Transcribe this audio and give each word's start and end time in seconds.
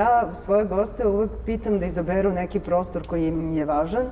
ja 0.00 0.34
svoje 0.34 0.64
goste 0.64 1.06
uvek 1.06 1.30
pitam 1.46 1.78
da 1.78 1.86
izaberu 1.86 2.32
neki 2.32 2.60
prostor 2.60 3.06
koji 3.06 3.28
im 3.28 3.52
je 3.52 3.64
važan, 3.64 4.06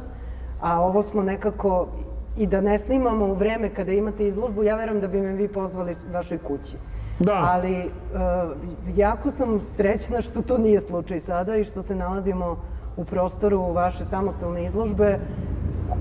a 0.60 0.80
ovo 0.80 1.02
smo 1.02 1.22
nekako 1.22 1.86
i 2.36 2.46
da 2.46 2.60
ne 2.60 2.78
snimamo 2.78 3.26
u 3.26 3.34
vreme 3.34 3.70
kada 3.74 3.92
imate 3.92 4.26
izložbu, 4.26 4.62
ja 4.62 4.76
verujem 4.76 5.00
da 5.00 5.08
bi 5.08 5.20
me 5.20 5.32
vi 5.32 5.48
pozvali 5.48 5.94
vašoj 6.12 6.38
kući. 6.38 6.76
Da. 7.18 7.32
Ali 7.52 7.74
uh, 7.84 8.50
jako 8.96 9.30
sam 9.30 9.60
srećna 9.60 10.20
što 10.20 10.42
to 10.42 10.58
nije 10.58 10.80
slučaj 10.80 11.20
sada 11.20 11.56
i 11.56 11.64
što 11.64 11.82
se 11.82 11.96
nalazimo 11.96 12.56
u 12.96 13.04
prostoru 13.04 13.72
vaše 13.72 14.04
samostalne 14.04 14.64
izložbe 14.64 15.18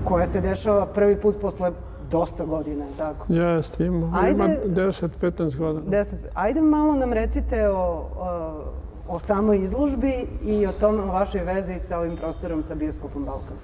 koja 0.04 0.26
se 0.26 0.40
dešava 0.40 0.86
prvi 0.86 1.16
put 1.20 1.40
posle 1.40 1.72
dosta 2.10 2.44
godina, 2.44 2.84
tako? 2.98 3.32
Jeste, 3.32 3.84
ima, 3.86 4.12
Ajde, 4.22 4.44
ima 4.44 4.48
10-15 4.64 5.56
godina. 5.56 6.02
10, 6.02 6.14
ajde 6.34 6.60
malo 6.60 6.94
nam 6.94 7.12
recite 7.12 7.68
o, 7.68 7.74
o, 7.74 8.77
o 9.08 9.18
samoj 9.18 9.58
izložbi 9.58 10.12
i 10.44 10.66
o 10.66 10.72
tome, 10.72 11.02
o 11.02 11.06
vašoj 11.06 11.40
vezi 11.40 11.78
sa 11.78 11.98
ovim 11.98 12.16
prostorom 12.16 12.62
sa 12.62 12.74
Bioskopom 12.74 13.24
Balkan. 13.24 13.56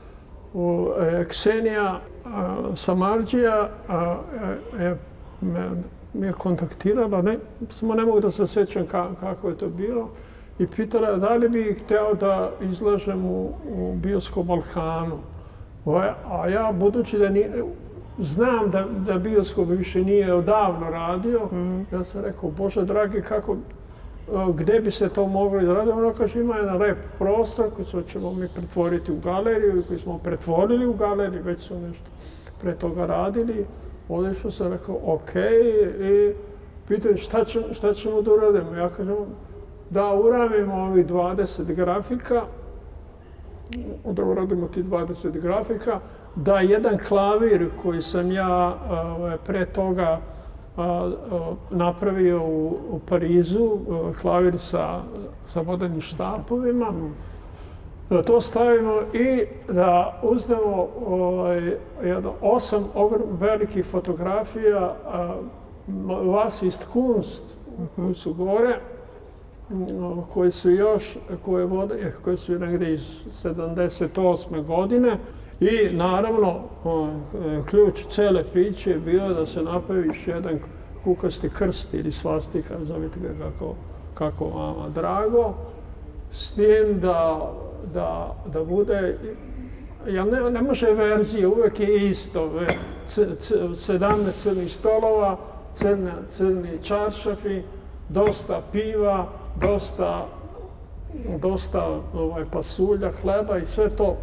U 0.55 0.89
e, 0.99 1.25
Ksenija 1.29 2.01
Samarđija 2.75 3.69
je 4.79 4.97
me, 5.41 5.71
me 6.15 6.33
kontaktirala, 6.33 7.23
ne, 7.23 7.39
samo 7.71 7.95
ne 7.95 8.05
mogu 8.05 8.21
da 8.21 8.31
se 8.31 8.47
sjećam 8.47 8.87
ka, 8.87 9.15
kako 9.21 9.49
je 9.49 9.59
to 9.59 9.69
bilo, 9.69 10.09
i 10.59 10.67
pitala 10.67 11.17
da 11.17 11.35
li 11.35 11.49
bi 11.49 11.81
hteo 11.85 12.15
da 12.15 12.51
izlažem 12.61 13.25
u, 13.25 13.53
u 13.77 13.95
Bioskop 13.95 14.47
Balkanu. 14.47 15.19
A 16.31 16.49
ja, 16.49 16.73
budući 16.73 17.19
da 17.19 17.29
nije, 17.29 17.65
znam 18.19 18.71
da, 18.71 18.85
da 19.07 19.19
bioskop 19.19 19.69
više 19.69 20.05
nije 20.05 20.35
odavno 20.35 20.91
radio, 20.91 21.41
mm 21.53 21.87
ja 21.93 22.05
sam 22.05 22.21
rekao, 22.21 22.51
Bože 22.51 22.85
dragi, 22.85 23.23
kako, 23.23 23.57
Eh, 24.33 24.53
gde 24.55 24.81
bi 24.81 24.91
se 24.91 25.09
to 25.09 25.27
moglo 25.27 25.61
izraditi? 25.61 25.91
radi? 25.91 26.01
Ono 26.01 26.13
kaže, 26.13 26.41
ima 26.41 26.57
jedan 26.57 26.77
lep 26.77 26.99
prostor 27.19 27.67
koji 27.75 28.05
ćemo 28.05 28.33
mi 28.33 28.49
pretvoriti 28.49 29.13
u 29.13 29.17
galeriju, 29.25 29.85
koji 29.89 29.99
smo 29.99 30.19
pretvorili 30.19 30.87
u 30.87 30.93
galeriju, 30.93 31.43
već 31.43 31.61
su 31.61 31.81
nešto 31.81 32.07
pre 32.61 32.75
toga 32.75 33.07
radili. 33.07 33.67
Ovdje 34.09 34.35
što 34.35 34.51
sam 34.51 34.73
rekao, 34.73 34.99
ok, 35.05 35.35
i 36.01 36.33
pitan 36.89 37.17
šta, 37.17 37.45
će, 37.45 37.63
šta 37.73 37.95
ćemo 37.95 38.23
da 38.23 38.33
uradimo? 38.33 38.77
Ja 38.77 38.89
kažem, 38.89 39.17
da 39.91 40.15
uravimo 40.15 40.75
ovih 40.75 41.07
20 41.07 41.75
grafika, 41.75 42.43
da 44.05 44.25
uradimo 44.25 44.69
ti 44.69 44.83
20 44.83 45.41
grafika, 45.41 46.01
da 46.37 46.61
jedan 46.61 46.99
klavir 47.09 47.69
koji 47.83 48.03
sam 48.03 48.33
ja 48.33 48.77
eh, 48.87 48.93
ovaj, 48.93 49.37
pre 49.47 49.67
toga 49.67 50.21
napravio 51.71 52.43
u, 52.43 52.79
u 52.91 53.01
Parizu, 53.09 53.79
klavir 54.21 54.59
sa, 54.59 55.03
sa 55.47 55.61
vodenim 55.61 56.01
štapovima, 56.01 56.93
da 58.11 58.23
to 58.23 58.41
stavimo 58.41 59.01
i 59.13 59.45
da 59.69 60.21
uznemo 60.23 60.89
ovaj, 61.07 61.77
jedno, 62.03 62.33
osam 62.41 62.85
velikih 63.41 63.87
fotografija 63.87 64.95
vas 66.25 66.63
ist 66.63 66.89
Kunst, 66.93 67.57
koji 67.97 68.15
su 68.15 68.35
gore, 68.35 68.81
koji 70.33 70.51
su 70.51 70.71
još, 70.71 71.17
koje, 71.45 71.65
vode, 71.65 72.13
koje 72.25 72.37
su 72.37 72.59
negdje 72.59 72.95
iz 72.95 73.25
78. 73.45 74.67
godine, 74.67 75.19
I 75.61 75.91
naravno, 75.93 76.61
ključ 77.71 78.07
cele 78.09 78.45
priče 78.45 78.91
je 78.91 78.99
bio 78.99 79.29
da 79.29 79.47
se 79.47 79.63
napravi 79.63 80.07
još 80.07 80.29
jedan 80.29 80.59
kukasti 81.05 81.49
krst 81.49 81.95
ili 81.95 82.13
svastika, 82.13 82.85
zovite 82.85 83.21
ga 83.21 83.29
kako, 83.45 83.75
kako 84.15 84.45
vama 84.45 84.89
drago, 84.89 85.55
s 86.33 86.53
tim 86.53 87.01
da, 87.01 87.53
da, 87.95 88.37
da 88.53 88.65
bude, 88.65 89.19
ja 90.09 90.25
ne, 90.25 90.51
ne 90.51 90.63
može 90.63 90.91
verzije, 90.91 91.47
uvek 91.47 91.81
je 91.81 92.09
isto, 92.11 92.47
ve, 92.49 92.67
c, 93.07 93.27
c, 93.39 93.55
17 93.55 94.33
crnih 94.33 94.75
stolova, 94.75 95.37
crne, 95.75 96.13
crni 96.31 96.79
čaršafi, 96.83 97.63
dosta 98.09 98.63
piva, 98.73 99.27
dosta, 99.61 100.27
dosta 101.39 102.01
ovaj, 102.15 102.45
pasulja, 102.53 103.11
hleba 103.23 103.59
i 103.59 103.65
sve 103.65 103.91
to 103.91 104.17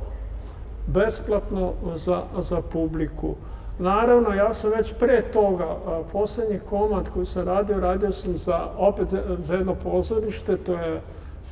besplatno 0.88 1.74
za, 1.96 2.24
za 2.38 2.62
publiku. 2.62 3.36
Naravno, 3.80 4.34
ja 4.34 4.54
sam 4.54 4.72
već 4.72 4.94
pre 5.00 5.22
toga, 5.22 5.78
posljednji 6.12 6.60
komad 6.70 7.10
koji 7.14 7.26
sam 7.26 7.46
radio, 7.46 7.80
radio 7.80 8.12
sam 8.12 8.38
za, 8.38 8.68
opet 8.78 9.08
za 9.40 9.56
jedno 9.56 9.76
pozorište, 9.76 10.58
to 10.58 10.74
je, 10.74 11.02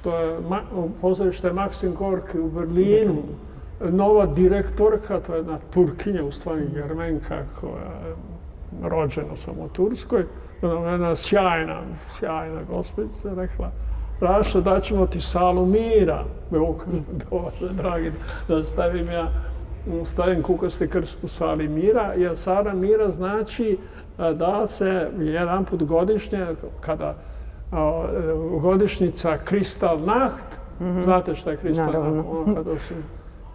to 0.04 0.18
je 0.18 0.40
ma, 0.50 0.62
pozorište 1.02 1.52
Maxim 1.52 1.94
Gorki 1.94 2.40
u 2.40 2.50
Berlinu. 2.50 3.24
Nova 3.80 4.26
direktorka, 4.26 5.20
to 5.20 5.34
je 5.34 5.40
jedna 5.40 5.58
Turkinja, 5.74 6.24
u 6.24 6.32
stvari 6.32 6.68
Germenka, 6.74 7.44
koja 7.62 7.84
je 8.08 8.16
rođena 8.82 9.36
sam 9.36 9.60
u 9.60 9.70
Turskoj. 9.70 10.26
Jedna 10.62 11.16
sjajna, 11.16 11.82
sjajna 12.08 12.64
gospodica, 12.64 13.34
rekla, 13.34 13.72
Rašo, 14.22 14.62
daćemo 14.62 15.08
ti 15.08 15.22
salu 15.22 15.66
mira. 15.66 16.24
Bože, 17.30 17.74
dragi, 17.74 18.12
da 18.48 18.64
stavim 18.64 19.12
ja, 19.12 19.28
stavim 20.06 20.44
kukasti 20.44 20.88
krst 20.88 21.24
u 21.24 21.28
sali 21.28 21.68
mira, 21.68 22.14
jer 22.18 22.38
sala 22.38 22.74
mira 22.74 23.10
znači 23.10 23.78
da 24.18 24.68
se 24.68 25.10
jedan 25.20 25.66
put 25.66 25.84
godišnje, 25.84 26.46
kada 26.82 27.16
godišnjica 28.62 29.38
Kristal 29.38 30.00
Nacht, 30.06 30.60
mm 30.80 30.86
-hmm. 30.86 31.04
znate 31.04 31.36
šta 31.36 31.52
je 31.52 31.58
Kristal 31.58 31.94
Nacht, 31.94 32.28
ono 32.30 32.56
kada 32.56 32.76
su, 32.76 32.94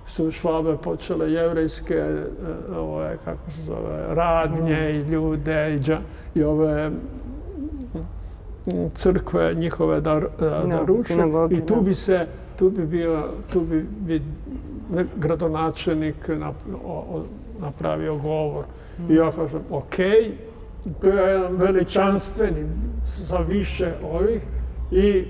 su 0.06 0.30
švabe 0.30 0.76
počele 0.76 1.32
jevrejske, 1.32 1.94
e, 1.94 2.76
ove, 2.76 3.16
kako 3.24 3.50
se 3.50 3.62
zove, 3.62 4.14
radnje 4.14 4.90
mm 4.90 4.94
i 4.94 5.12
ljude 5.12 5.74
i, 5.74 5.78
dža, 5.78 5.98
i 6.34 6.42
ove 6.42 6.90
crkve 8.94 9.54
njihove 9.54 10.00
da, 10.00 10.20
da, 10.40 10.62
no, 10.62 10.68
da 10.68 10.84
ruše. 10.84 11.14
I 11.50 11.66
tu 11.66 11.80
bi 11.80 11.94
se, 11.94 12.26
tu 12.58 12.70
bi 12.70 12.86
bio, 12.86 13.28
tu 13.52 13.60
bi, 13.60 13.86
bi 14.00 14.22
gradonačelnik 15.16 16.30
napravio 17.58 18.16
govor. 18.16 18.64
Mm. 18.98 19.12
I 19.12 19.14
ja 19.14 19.32
kažem, 19.32 19.60
ok, 19.70 19.96
to 21.00 21.08
je 21.08 21.32
jedan 21.32 21.56
veličanstveni 21.56 22.66
za 23.04 23.38
više 23.38 23.92
ovih. 24.12 24.42
I 24.90 25.24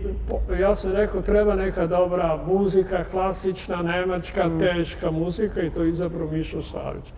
ja 0.61 0.75
sam 0.75 0.93
rekao, 0.93 1.22
treba 1.22 1.55
neka 1.55 1.87
dobra 1.87 2.41
muzika, 2.47 3.03
klasična, 3.11 3.83
nemačka, 3.83 4.49
mm. 4.49 4.59
teška 4.61 5.11
muzika 5.11 5.62
i 5.62 5.71
to 5.71 5.84
izabro 5.84 6.31
Mišo 6.31 6.61
Savić. 6.61 7.12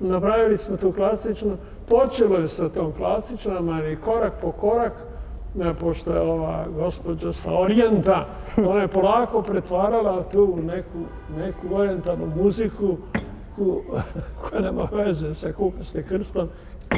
Napravili 0.00 0.56
smo 0.56 0.76
tu 0.76 0.92
klasičnu, 0.92 1.56
počelo 1.88 2.36
je 2.36 2.46
sa 2.46 2.68
tom 2.68 2.92
klasičnom, 2.92 3.68
ali 3.68 3.96
korak 3.96 4.32
po 4.42 4.52
korak, 4.52 4.92
pošto 5.80 6.12
je 6.14 6.20
ova 6.20 6.66
gospođa 6.76 7.32
sa 7.32 7.52
Orijenta, 7.52 8.26
ona 8.56 8.80
je 8.80 8.88
polako 8.88 9.42
pretvarala 9.42 10.22
tu 10.22 10.54
u 10.58 10.62
neku, 10.62 10.98
neku 11.38 11.74
orijentalnu 11.74 12.26
muziku 12.36 12.96
ku, 13.56 13.82
koja 14.42 14.60
nema 14.60 14.88
veze 14.92 15.34
sa 15.34 15.52
kukaste 15.52 16.02
krstom. 16.02 16.48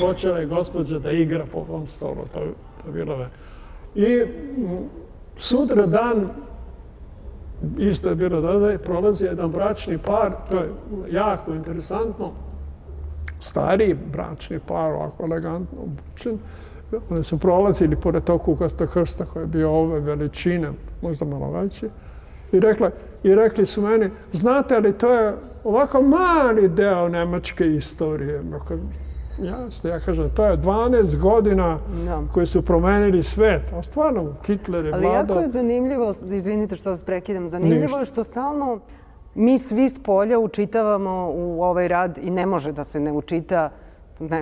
Počela 0.00 0.38
je 0.38 0.46
gospođa 0.46 0.98
da 0.98 1.10
igra 1.10 1.44
po 1.52 1.58
ovom 1.58 1.86
stolu, 1.86 2.24
to, 2.34 2.40
to 2.84 2.92
bilo 2.92 3.14
je. 3.14 3.28
I 3.94 4.26
sutra 5.36 5.86
dan, 5.86 6.28
isto 7.78 8.08
je 8.08 8.14
bilo 8.14 8.40
da 8.40 8.70
je 8.70 8.78
prolazi 8.78 9.24
jedan 9.24 9.50
bračni 9.50 9.98
par, 9.98 10.32
to 10.50 10.56
je 10.56 10.72
jako 11.10 11.54
interesantno, 11.54 12.32
stariji 13.40 13.96
bračni 14.12 14.58
par, 14.58 14.92
ovako 14.92 15.24
elegantno 15.24 15.78
obučen, 15.82 16.38
Oni 17.10 17.24
su 17.24 17.38
prolazili 17.38 17.96
pored 17.96 18.24
tog 18.24 18.42
kukasta 18.42 18.86
krsta 18.86 19.24
koji 19.24 19.42
je 19.42 19.46
bio 19.46 19.70
ove 19.70 20.00
veličine, 20.00 20.72
možda 21.02 21.24
malo 21.24 21.50
veći. 21.50 21.88
I, 22.52 22.60
rekla, 22.60 22.90
I 23.22 23.34
rekli 23.34 23.66
su 23.66 23.82
meni, 23.82 24.10
znate 24.32 24.80
li, 24.80 24.92
to 24.92 25.12
je 25.12 25.34
ovako 25.64 26.02
mali 26.02 26.68
deo 26.68 27.08
nemačke 27.08 27.66
istorije. 27.66 28.42
Jasno, 29.42 29.90
ja 29.90 29.98
kažem, 30.00 30.30
to 30.30 30.46
je 30.46 30.56
12 30.56 31.20
godina 31.20 31.78
no. 32.06 32.28
koji 32.34 32.46
su 32.46 32.62
promenili 32.62 33.22
svet. 33.22 33.72
A 33.72 33.82
stvarno, 33.82 34.34
Hitler 34.46 34.84
je 34.84 34.90
vladao. 34.90 35.10
Ali 35.10 35.18
jako 35.18 35.40
je 35.40 35.48
zanimljivo, 35.48 36.14
izvinite 36.32 36.76
što 36.76 36.90
vas 36.90 37.02
prekidam, 37.02 37.48
zanimljivo 37.48 37.98
je 37.98 38.04
što 38.04 38.24
stalno 38.24 38.80
mi 39.34 39.58
svi 39.58 39.88
s 39.88 40.02
polja 40.02 40.38
učitavamo 40.38 41.30
u 41.34 41.62
ovaj 41.62 41.88
rad 41.88 42.18
i 42.22 42.30
ne 42.30 42.46
može 42.46 42.72
da 42.72 42.84
se 42.84 43.00
ne 43.00 43.12
učita 43.12 43.70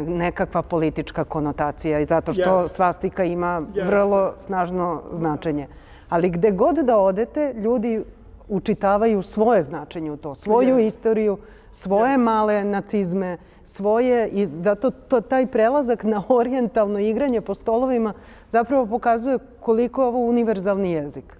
nekakva 0.06 0.62
politička 0.62 1.24
konotacija 1.24 2.00
i 2.00 2.06
zato 2.06 2.32
što 2.32 2.68
svastika 2.68 3.24
ima 3.24 3.62
vrlo 3.84 4.32
snažno 4.38 5.02
značenje. 5.12 5.68
Ali 6.08 6.30
gde 6.30 6.50
god 6.50 6.76
da 6.76 6.96
odete, 6.96 7.54
ljudi 7.56 8.04
učitavaju 8.48 9.22
svoje 9.22 9.62
značenje 9.62 10.10
u 10.10 10.16
to, 10.16 10.34
svoju 10.34 10.78
istoriju, 10.78 11.38
svoje 11.70 12.18
male 12.18 12.64
nacizme, 12.64 13.38
svoje 13.64 14.28
i 14.28 14.46
zato 14.46 14.90
to, 14.90 15.20
taj 15.20 15.46
prelazak 15.46 16.04
na 16.04 16.22
orijentalno 16.28 16.98
igranje 16.98 17.40
po 17.40 17.54
stolovima 17.54 18.12
zapravo 18.48 18.86
pokazuje 18.86 19.38
koliko 19.60 20.02
je 20.02 20.08
ovo 20.08 20.18
univerzalni 20.18 20.92
jezik. 20.92 21.36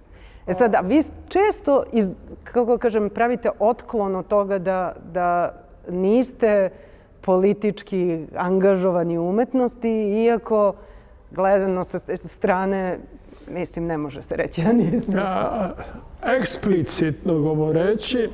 E 0.47 0.53
sad, 0.53 0.75
vi 0.83 1.01
često, 1.27 1.83
iz, 1.91 2.17
kako 2.43 2.77
kažem, 2.77 3.09
pravite 3.09 3.49
otklon 3.59 4.15
od 4.15 4.27
toga 4.27 4.59
da, 4.59 4.93
da 5.13 5.53
niste 5.89 6.69
politički 7.25 8.25
angažovani 8.35 9.17
umetnosti, 9.17 10.23
iako 10.23 10.73
gledano 11.31 11.83
sa 11.83 11.99
strane, 12.23 12.99
mislim, 13.49 13.85
ne 13.85 13.97
može 13.97 14.21
se 14.21 14.35
reći 14.35 14.61
da 14.61 14.73
nismo. 14.73 15.15
A, 15.19 15.69
eksplicitno 16.23 17.39
govoreći, 17.39 18.29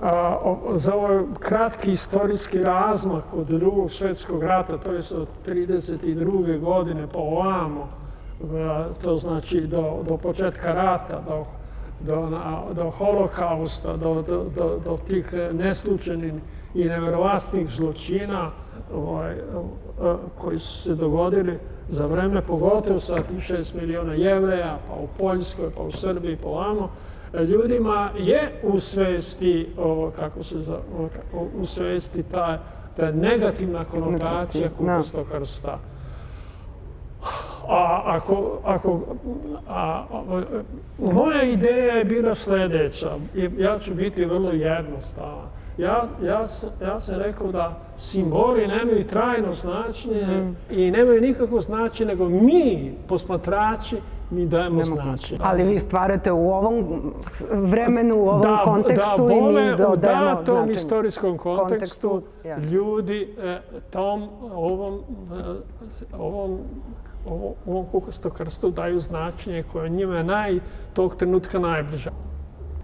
a, 0.00 0.38
o, 0.42 0.72
za 0.76 0.94
ovaj 0.94 1.22
kratki 1.40 1.90
istorijski 1.90 2.58
razmak 2.58 3.24
od 3.34 3.46
drugog 3.46 3.90
svjetskog 3.90 4.42
rata, 4.42 4.78
to 4.78 4.92
je 4.92 4.98
od 4.98 5.28
32. 5.46 6.60
godine 6.60 7.06
po 7.12 7.18
ovamo, 7.18 7.88
to 9.02 9.16
znači 9.16 9.60
do, 9.60 10.02
do 10.08 10.16
početka 10.16 10.72
rata, 10.72 11.22
do, 11.28 11.44
do, 12.00 12.30
na, 12.30 12.62
do 12.72 12.90
holokausta, 12.90 13.96
do, 13.96 14.22
do, 14.22 14.44
do, 14.56 14.80
do 14.84 14.98
tih 15.08 15.34
neslučenih 15.52 16.32
i 16.74 16.84
nevjerovatnih 16.84 17.70
zločina 17.70 18.50
ovaj, 18.94 19.36
koji 20.38 20.58
su 20.58 20.82
se 20.82 20.94
dogodili 20.94 21.58
za 21.88 22.06
vreme, 22.06 22.42
pogotovo 22.42 23.00
sa 23.00 23.22
tih 23.22 23.42
šest 23.42 23.74
miliona 23.74 24.14
jevreja, 24.14 24.78
pa 24.88 24.94
u 24.94 25.08
Poljskoj, 25.18 25.70
pa 25.76 25.82
u 25.82 25.90
Srbiji, 25.92 26.36
pa 26.42 26.48
ovamo, 26.48 26.90
ljudima 27.34 28.10
je 28.18 28.60
u 28.62 28.78
svesti, 28.78 29.68
o, 29.78 30.10
kako 30.16 30.44
se 30.44 30.58
za, 30.60 30.78
u 31.60 31.66
svesti 31.66 32.22
ta, 32.22 32.58
ta 32.96 33.10
negativna 33.10 33.84
konotacija 33.84 34.68
krsta. 35.32 35.78
A 37.68 38.02
ako, 38.04 38.58
ako, 38.64 39.00
a, 39.68 40.04
a, 40.12 40.42
moja 40.98 41.42
ideja 41.42 41.94
je 41.94 42.04
bila 42.04 42.34
sljedeća, 42.34 43.16
ja 43.58 43.78
ću 43.78 43.94
biti 43.94 44.24
vrlo 44.24 44.50
jednostavan. 44.50 45.57
Ja, 45.78 46.04
ja, 46.22 46.44
ja 46.82 46.98
sam 46.98 47.16
rekao 47.18 47.52
da 47.52 47.80
simboli 47.96 48.66
nemaju 48.66 49.06
trajno 49.06 49.52
značenje 49.52 50.26
mm. 50.26 50.56
i 50.70 50.90
nemaju 50.90 51.20
nikakvo 51.20 51.60
značenje, 51.60 52.08
nego 52.08 52.28
mi, 52.28 52.94
posmatrači, 53.08 53.96
mi 54.30 54.46
dajemo 54.46 54.82
značenje. 54.84 55.40
Ali 55.44 55.62
vi 55.62 55.78
stvarate 55.78 56.32
u 56.32 56.50
ovom 56.50 56.84
vremenu, 57.52 58.16
u 58.16 58.28
ovom 58.28 58.42
da, 58.42 58.60
kontekstu 58.64 59.26
da, 59.26 59.34
i 59.34 59.40
mi 59.40 59.76
dodajemo 59.76 59.76
značenje. 59.76 59.76
Da, 59.76 59.92
u 59.92 59.96
datom 59.96 60.70
istorijskom 60.70 61.38
kontekstu, 61.38 62.08
kontekstu 62.08 62.70
ljudi 62.70 63.34
e, 63.42 63.60
tom, 63.90 64.28
ovom, 64.54 64.94
e, 64.94 66.16
ovom 66.18 66.58
ovo, 67.30 67.54
ovom 67.66 67.86
kukastom 67.86 68.30
krstu 68.30 68.70
daju 68.70 69.00
značenje 69.00 69.62
koje 69.62 69.90
njima 69.90 70.16
je 70.16 70.24
naj, 70.24 70.58
tog 70.94 71.16
trenutka 71.16 71.58
najbliža. 71.58 72.10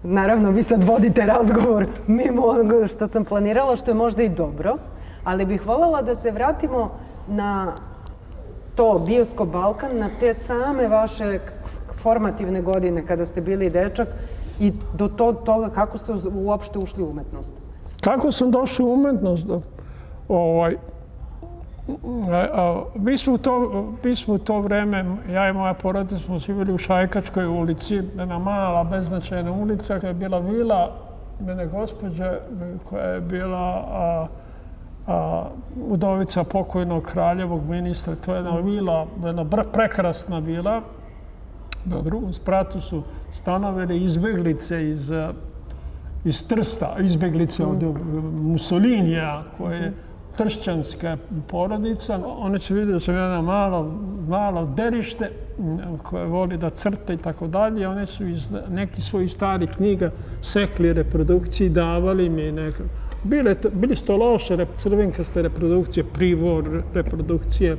Naravno, 0.06 0.51
vi 0.51 0.62
sad 0.62 0.85
vodite 0.85 1.27
razgovor 1.27 1.87
mimo 2.06 2.47
onoga 2.47 2.87
što 2.87 3.06
sam 3.06 3.25
planirala, 3.25 3.77
što 3.77 3.91
je 3.91 3.95
možda 3.95 4.23
i 4.23 4.29
dobro, 4.29 4.77
ali 5.25 5.47
bih 5.47 5.67
voljela 5.67 6.03
da 6.03 6.15
se 6.15 6.31
vratimo 6.31 6.91
na 7.29 7.73
to 8.75 8.99
Biosko 9.06 9.45
Balkan, 9.45 9.97
na 9.99 10.11
te 10.21 10.35
same 10.35 10.89
vaše 10.89 11.39
formativne 12.03 12.62
godine 12.62 13.06
kada 13.06 13.27
ste 13.27 13.41
bili 13.41 13.71
dečak 13.71 14.09
i 14.61 14.73
do 14.95 15.09
to, 15.09 15.33
toga 15.33 15.69
kako 15.69 15.99
ste 15.99 16.12
uopšte 16.35 16.79
ušli 16.79 17.03
u 17.03 17.11
umetnost. 17.11 17.53
Kako 18.00 18.33
sam 18.33 18.50
došao 18.50 18.87
u 18.87 18.93
umetnost? 18.93 19.47
Ovaj, 20.29 20.77
Mi 22.95 23.19
smo, 23.19 23.39
to, 23.39 23.85
mi 24.05 24.17
smo 24.17 24.39
to 24.39 24.61
vreme, 24.61 25.05
ja 25.33 25.49
i 25.49 25.53
moja 25.53 25.75
porodica 25.75 26.19
smo 26.19 26.39
živjeli 26.39 26.73
u 26.73 26.79
Šajkačkoj 26.79 27.47
ulici, 27.47 27.95
jedna 27.95 28.39
mala, 28.39 28.85
beznačajna 28.85 29.53
ulica, 29.53 29.99
koja 29.99 30.09
je 30.09 30.15
bila 30.15 30.39
vila 30.39 30.93
mene 31.41 31.67
gospođe, 31.67 32.39
koja 32.85 33.05
je 33.05 33.21
bila 33.21 33.85
a, 33.91 34.27
a, 35.07 35.45
udovica 35.89 36.45
pokojnog 36.45 37.03
kraljevog 37.03 37.69
ministra. 37.69 38.17
To 38.17 38.35
je 38.35 38.39
jedna 38.39 38.57
vila, 38.57 39.07
jedna 39.25 39.45
prekrasna 39.73 40.39
vila. 40.39 40.81
Na 41.85 42.01
drugom 42.01 42.33
spratu 42.33 42.81
su 42.81 43.03
stanovele 43.31 43.99
izbeglice 43.99 44.89
iz, 44.89 45.13
iz 46.25 46.47
Trsta, 46.49 46.95
izbeglice 46.99 47.65
od 47.65 47.83
Mussolinija, 48.41 49.43
koje 49.59 49.93
tršćanska 50.37 51.17
porodica, 51.49 52.21
one 52.27 52.59
će 52.59 52.75
vidjeti 52.75 52.93
da 52.93 53.01
sam 53.01 53.15
jedna 53.15 53.43
malo, 53.43 53.95
malo 54.29 54.73
derište 54.77 55.31
koje 56.03 56.27
voli 56.27 56.57
da 56.57 56.71
crta 56.71 57.13
i 57.13 57.17
tako 57.17 57.47
dalje. 57.47 57.89
One 57.89 58.07
su 58.07 58.27
iz 58.27 58.53
neki 58.71 59.01
svojih 59.01 59.33
starih 59.33 59.71
knjiga 59.77 60.11
sekli 60.43 60.93
reprodukciji, 60.93 61.69
davali 61.69 62.29
mi 62.29 62.53
neke... 62.53 62.83
Bile, 63.25 63.57
bili 63.73 63.97
su 63.97 64.07
to 64.07 64.17
loše 64.17 64.67
crvenkaste 64.75 65.43
reprodukcije, 65.43 66.05
privor 66.05 66.83
reprodukcije, 66.95 67.77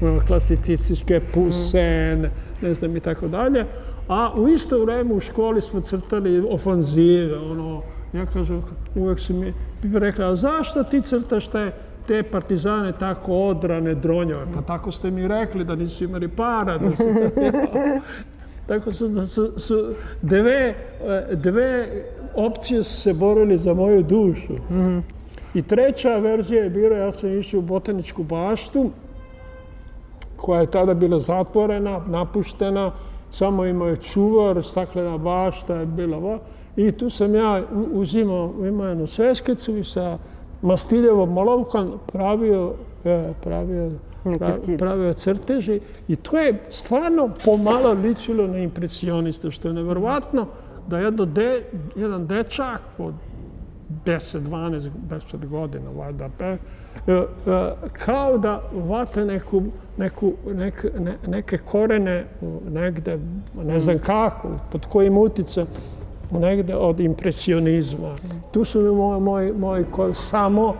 ono, 0.00 0.20
klasicističke, 0.26 1.20
pusen, 1.34 2.28
ne 2.62 2.74
znam 2.74 2.96
i 2.96 3.00
tako 3.00 3.28
dalje. 3.28 3.64
A 4.08 4.32
u 4.36 4.48
isto 4.48 4.84
vrijeme 4.84 5.14
u 5.14 5.20
školi 5.20 5.60
smo 5.60 5.80
crtali 5.80 6.46
ofanzive, 6.50 7.38
ono, 7.38 7.82
ja 8.12 8.26
kažem, 8.26 8.62
uvek 8.94 9.20
su 9.20 9.34
mi 9.34 9.54
rekli, 9.98 10.24
a 10.24 10.36
zašto 10.36 10.84
ti 10.84 11.02
crtaš 11.02 11.48
te 11.48 11.72
te 12.06 12.22
partizane 12.22 12.92
tako 12.92 13.34
odrane 13.34 13.94
dronjove. 13.94 14.46
Pa 14.54 14.62
tako 14.62 14.92
ste 14.92 15.10
mi 15.10 15.28
rekli 15.28 15.64
da 15.64 15.74
nisu 15.74 16.04
imali 16.04 16.28
para. 16.28 16.78
Da 16.78 16.90
su, 16.90 17.02
tako 18.68 18.92
su, 18.92 19.08
da 19.08 19.26
su, 19.26 19.52
su 19.56 19.94
dve, 20.22 20.74
e, 21.04 21.36
dve 21.36 21.88
opcije 22.34 22.82
su 22.82 23.00
se 23.00 23.12
borili 23.12 23.56
za 23.56 23.74
moju 23.74 24.02
dušu. 24.02 24.52
Mm 24.52 24.74
-hmm. 24.74 25.02
I 25.54 25.62
treća 25.62 26.16
verzija 26.16 26.64
je 26.64 26.70
bila, 26.70 26.96
ja 26.96 27.12
sam 27.12 27.38
išao 27.38 27.58
u 27.58 27.62
botaničku 27.62 28.22
baštu, 28.22 28.90
koja 30.36 30.60
je 30.60 30.70
tada 30.70 30.94
bila 30.94 31.18
zatvorena, 31.18 32.00
napuštena, 32.06 32.92
samo 33.30 33.64
imao 33.64 33.88
je 33.88 33.96
čuvar, 33.96 34.62
staklena 34.62 35.18
bašta 35.18 35.74
je 35.74 35.86
bila. 35.86 36.38
I 36.76 36.92
tu 36.92 37.10
sam 37.10 37.34
ja 37.34 37.62
uzimao, 37.92 38.52
imao 38.68 38.86
jednu 38.86 39.06
sveskicu 39.06 39.76
i 39.76 39.84
sa 39.84 40.18
Mastiljevom 40.64 41.32
molovkom 41.32 41.92
pravio, 42.12 42.72
e, 43.04 43.32
pravio, 43.42 43.90
pravio, 44.22 44.78
pravio 44.78 45.12
crteži 45.12 45.80
i 46.08 46.16
to 46.16 46.38
je 46.38 46.62
stvarno 46.70 47.30
pomalo 47.44 47.92
ličilo 47.92 48.46
na 48.46 48.58
impresioniste, 48.58 49.50
što 49.50 49.68
je 49.68 49.74
nevjerovatno 49.74 50.46
da 50.88 50.98
jedno 50.98 51.24
de, 51.24 51.64
jedan 51.96 52.26
dečak 52.26 52.82
od 52.98 53.14
10, 54.04 54.38
12, 54.38 54.90
10 55.10 55.48
godina, 55.48 55.90
valjda, 55.96 56.28
pe, 56.38 56.44
e, 56.44 56.56
e, 57.12 57.26
kao 57.92 58.38
da 58.38 58.62
vate 58.72 59.24
neku, 59.24 59.62
neku, 59.96 60.32
nek, 60.54 60.86
ne, 60.98 61.16
neke 61.26 61.58
korene 61.58 62.26
negde, 62.70 63.18
ne 63.64 63.80
znam 63.80 63.98
kako, 63.98 64.48
pod 64.72 64.86
kojim 64.86 65.18
uticam, 65.18 65.66
negde 66.38 66.76
od 66.76 67.00
impresionizma. 67.00 68.14
Tu 68.52 68.64
su 68.64 68.80
mi 68.80 68.90
moj, 68.90 69.20
moj, 69.20 69.54
moj 69.58 69.84
samo, 70.14 70.74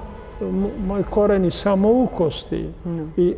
moj 0.86 1.02
koreni 1.10 1.50
samoukosti. 1.50 2.68
Mm. 2.84 3.20
I 3.20 3.34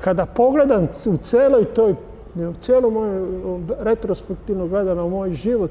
kada 0.00 0.26
pogledam 0.26 0.88
u 1.06 1.16
celoj 1.16 1.64
toj, 1.64 1.94
u 2.34 2.52
cijelo 2.60 2.90
moje 2.90 3.26
retrospektivno 3.80 4.66
gledano 4.66 5.06
u 5.06 5.10
moj 5.10 5.30
život, 5.30 5.70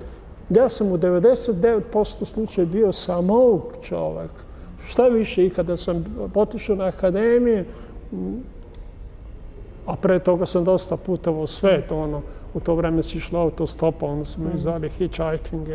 ja 0.50 0.70
sam 0.70 0.92
u 0.92 0.98
99% 0.98 2.26
slučaja 2.26 2.66
bio 2.66 2.92
samouk 2.92 3.64
čovek. 3.84 4.32
Šta 4.88 5.08
više, 5.08 5.46
i 5.46 5.50
kada 5.50 5.78
sam 5.78 6.06
potišao 6.34 6.76
na 6.76 6.86
akademije, 6.86 7.66
a 9.86 9.96
pre 9.96 10.20
toga 10.20 10.46
sam 10.46 10.64
dosta 10.64 10.98
putovao 10.98 11.48
svet, 11.48 11.92
ono, 11.92 12.22
u 12.56 12.60
to 12.60 12.76
vreme 12.76 13.04
si 13.04 13.18
išla 13.18 13.42
autostopa, 13.42 14.06
onda 14.06 14.26
smo 14.26 14.46
mm. 14.46 14.58
zvali 14.58 14.90
hitchhiking. 14.90 15.68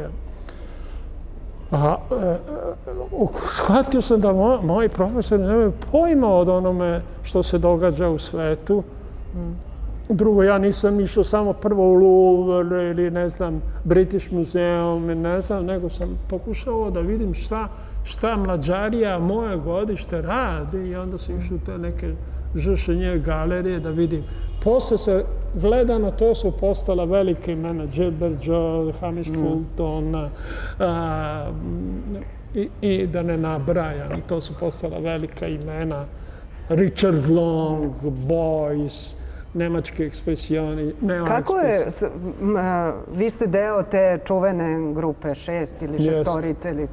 A, 1.71 1.97
e, 2.11 2.27
e, 2.27 3.27
shvatio 3.47 4.03
sam 4.03 4.21
da 4.21 4.33
moj, 4.33 4.59
moji 4.63 4.89
profesori 4.89 5.43
nemaju 5.43 5.73
pojma 5.93 6.29
od 6.29 6.49
onome 6.49 7.01
što 7.23 7.43
se 7.43 7.59
događa 7.59 8.09
u 8.09 8.19
svetu. 8.19 8.83
Mm. 9.35 9.71
Drugo, 10.09 10.43
ja 10.43 10.59
nisam 10.59 11.01
išao 11.01 11.25
samo 11.25 11.53
prvo 11.53 11.93
u 11.93 11.95
Louvre 11.95 12.91
ili 12.91 13.11
ne 13.11 13.29
znam, 13.29 13.63
British 13.85 14.33
Museum, 14.33 15.07
ne 15.07 15.41
znam, 15.41 15.67
nego 15.67 15.89
sam 15.89 16.19
pokušao 16.29 16.91
da 16.91 17.01
vidim 17.01 17.35
šta, 17.35 17.69
šta 18.05 18.37
mlađarija 18.37 19.19
moje 19.19 19.57
godište 19.57 20.23
radi 20.23 20.79
i 20.79 20.97
onda 20.97 21.19
sam 21.19 21.39
išao 21.39 21.57
u 21.57 21.67
te 21.67 21.79
neke 21.79 22.15
žršenje 22.55 23.19
galerije 23.19 23.81
da 23.81 23.91
vidim 23.91 24.25
Posle 24.65 24.99
se 24.99 25.25
gleda 25.55 25.99
na 25.99 26.11
to 26.11 26.35
su 26.35 26.53
postala 26.61 27.05
velike 27.05 27.53
imena, 27.53 27.87
Gilbert 27.87 28.47
Joe, 28.47 28.93
Hamish 29.01 29.31
mm. 29.31 29.35
Fulton, 29.35 30.31
a, 30.79 31.51
i, 32.55 32.69
i 32.81 33.07
da 33.07 33.23
ne 33.23 33.37
nabrajam, 33.37 34.21
to 34.27 34.41
su 34.41 34.55
postala 34.61 34.99
velika 34.99 35.47
imena, 35.47 36.05
Richard 36.69 37.31
Long, 37.31 37.93
Boyce, 38.03 39.15
nemački 39.55 40.05
ekspresijoni. 40.05 40.93
Kako 41.27 41.59
je, 41.59 41.87
vi 43.13 43.31
ste 43.31 43.47
deo 43.47 43.83
te 43.83 44.19
čuvene 44.27 44.95
grupe 44.95 45.35
šest 45.35 45.83
ili 45.83 46.05
šestorice 46.05 46.71
ili 46.71 46.89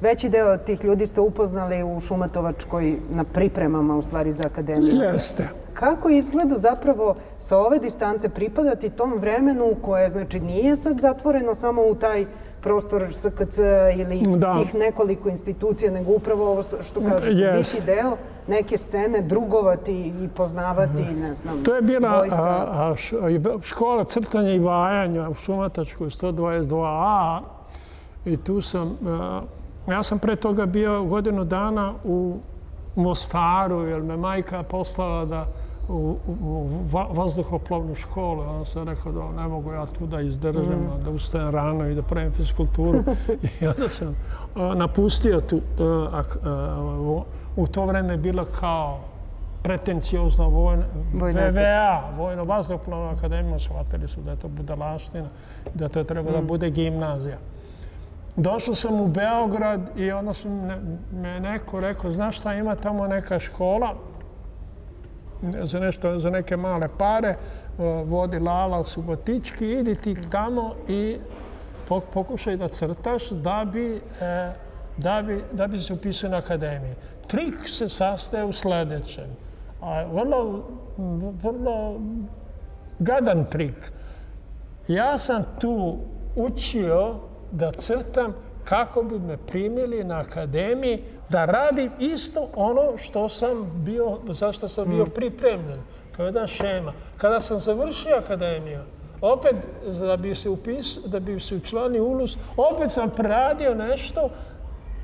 veći 0.00 0.28
deo 0.28 0.56
tih 0.56 0.84
ljudi 0.84 1.06
ste 1.06 1.20
upoznali 1.20 1.82
u 1.82 2.00
Šumatovačkoj 2.00 2.96
na 3.10 3.24
pripremama 3.24 3.96
u 3.96 4.02
stvari 4.02 4.32
za 4.32 4.44
akademiju. 4.46 4.94
Jeste. 4.94 5.48
Kako 5.78 6.08
izgleda 6.08 6.58
zapravo 6.58 7.14
sa 7.38 7.58
ove 7.58 7.78
distance 7.78 8.28
pripadati 8.28 8.90
tom 8.90 9.14
vremenu 9.18 9.74
koje 9.82 10.10
znači 10.10 10.40
nije 10.40 10.76
sad 10.76 11.00
zatvoreno 11.00 11.54
samo 11.54 11.82
u 11.82 11.94
taj 11.94 12.26
prostor 12.60 13.06
SKC 13.12 13.58
ili 13.96 14.22
da. 14.36 14.58
tih 14.58 14.74
nekoliko 14.74 15.28
institucija, 15.28 15.92
nego 15.92 16.12
upravo 16.12 16.50
ovo 16.50 16.62
što 16.62 17.00
kažete, 17.00 17.30
yes. 17.30 17.56
biti 17.56 17.86
deo 17.86 18.16
neke 18.48 18.76
scene, 18.76 19.20
drugovati 19.22 20.12
i 20.24 20.28
poznavati, 20.36 21.02
ne 21.02 21.34
znam, 21.34 21.64
To 21.64 21.74
je 21.74 21.82
bila 21.82 22.26
a, 22.30 22.92
a, 22.92 22.94
škola 23.62 24.04
crtanja 24.04 24.50
i 24.50 24.58
vajanja 24.58 25.28
u 25.28 25.34
Šumatačkoj 25.34 26.08
122a 26.08 27.40
i 28.24 28.36
tu 28.36 28.60
sam, 28.60 28.98
a, 29.06 29.42
ja 29.88 30.02
sam 30.02 30.18
pre 30.18 30.36
toga 30.36 30.66
bio 30.66 31.04
godinu 31.04 31.44
dana 31.44 31.94
u 32.04 32.36
Mostaru, 32.96 33.80
jer 33.80 34.02
me 34.02 34.16
majka 34.16 34.64
poslala 34.70 35.24
da 35.24 35.46
u, 35.88 36.16
u 36.42 36.68
vazduhoplovnu 37.10 37.94
školu. 37.94 38.42
Onda 38.42 38.64
sam 38.64 38.88
rekao 38.88 39.12
da 39.12 39.42
ne 39.42 39.48
mogu 39.48 39.72
ja 39.72 39.86
tu 39.86 40.06
da 40.06 40.20
izdržam, 40.20 40.80
mm. 40.80 41.04
da 41.04 41.10
ustajem 41.10 41.50
rano 41.50 41.86
i 41.88 41.94
da 41.94 42.02
pravim 42.02 42.32
fiskulturu. 42.32 42.98
I 43.60 43.66
onda 43.66 43.88
sam 43.88 44.16
napustio 44.78 45.40
tu. 45.40 45.60
u 47.56 47.66
to 47.66 47.86
vreme 47.86 48.12
je 48.12 48.16
bila 48.16 48.44
kao 48.60 48.98
pretencijozna 49.62 50.46
vojna, 50.46 50.84
VVA, 51.12 52.02
Vojno 52.16 52.44
vazduhoplovna 52.44 53.10
akademija, 53.10 53.58
shvatili 53.58 54.08
su 54.08 54.20
da 54.20 54.30
je 54.30 54.36
to 54.36 54.48
budalaština, 54.48 55.28
da 55.74 55.88
to 55.88 56.04
treba 56.04 56.30
da 56.30 56.40
mm. 56.40 56.46
bude 56.46 56.70
gimnazija. 56.70 57.38
Došao 58.36 58.74
sam 58.74 59.00
u 59.00 59.08
Beograd 59.08 59.80
i 59.96 60.10
onda 60.12 60.32
sam 60.32 60.52
me 61.12 61.40
neko 61.40 61.80
rekao, 61.80 62.12
znaš 62.12 62.38
šta 62.38 62.54
ima 62.54 62.74
tamo 62.74 63.06
neka 63.06 63.38
škola, 63.38 63.94
za, 65.62 65.80
nešto, 65.80 66.18
za 66.18 66.30
neke 66.30 66.56
male 66.56 66.88
pare, 66.98 67.36
vodi 68.04 68.38
Lala 68.38 68.84
Subotički, 68.84 69.70
idi 69.70 69.94
ti 69.94 70.16
tamo 70.30 70.74
i 70.88 71.16
pokušaj 72.12 72.56
da 72.56 72.68
crtaš 72.68 73.30
da 73.30 73.66
bi, 73.72 74.00
e, 74.20 74.52
da 74.96 75.22
bi, 75.22 75.44
da 75.52 75.66
bi 75.66 75.78
se 75.78 75.92
upisao 75.92 76.30
na 76.30 76.36
akademiji. 76.36 76.94
Trik 77.26 77.68
se 77.68 77.88
sastaje 77.88 78.44
u 78.44 78.52
sljedećem. 78.52 79.30
A 79.80 80.04
vrlo, 80.04 80.64
vrlo 81.42 82.00
gadan 82.98 83.44
trik. 83.44 83.92
Ja 84.88 85.18
sam 85.18 85.44
tu 85.60 85.98
učio 86.36 87.14
da 87.52 87.72
crtam 87.72 88.34
kako 88.68 89.02
bi 89.02 89.18
me 89.18 89.36
primili 89.36 90.04
na 90.04 90.20
akademiji 90.20 91.02
da 91.28 91.44
radim 91.44 91.90
isto 91.98 92.48
ono 92.54 92.96
što 92.96 93.28
sam 93.28 93.82
bio, 93.84 94.18
zašto 94.28 94.68
sam 94.68 94.88
bio 94.88 95.04
mm. 95.04 95.10
pripremljen. 95.14 95.80
To 96.16 96.22
je 96.22 96.26
jedna 96.26 96.46
šema. 96.46 96.92
Kada 97.16 97.40
sam 97.40 97.58
završio 97.58 98.16
akademiju, 98.16 98.80
opet 99.20 99.56
da 100.00 100.16
bi 100.16 100.34
se 100.34 100.48
upis, 100.48 100.98
da 101.06 101.20
bi 101.20 101.40
se 101.40 101.56
učlanio 101.56 102.04
ulus, 102.04 102.36
opet 102.56 102.90
sam 102.90 103.10
preradio 103.10 103.74
nešto 103.74 104.30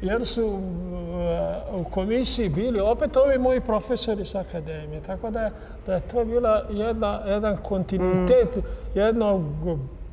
jer 0.02 0.26
su 0.26 0.46
uh, 0.46 1.80
u 1.80 1.84
komisiji 1.90 2.48
bili 2.48 2.80
opet 2.80 3.16
ovi 3.16 3.38
moji 3.38 3.60
profesori 3.60 4.24
sa 4.24 4.40
akademije. 4.40 5.00
Tako 5.00 5.30
da 5.30 5.40
je, 5.40 5.50
da 5.86 5.94
je 5.94 6.00
to 6.00 6.24
bila 6.24 6.62
jedna, 6.70 7.20
jedan 7.26 7.56
kontinuitet 7.56 8.56
mm. 8.56 8.60
jednog, 8.94 9.42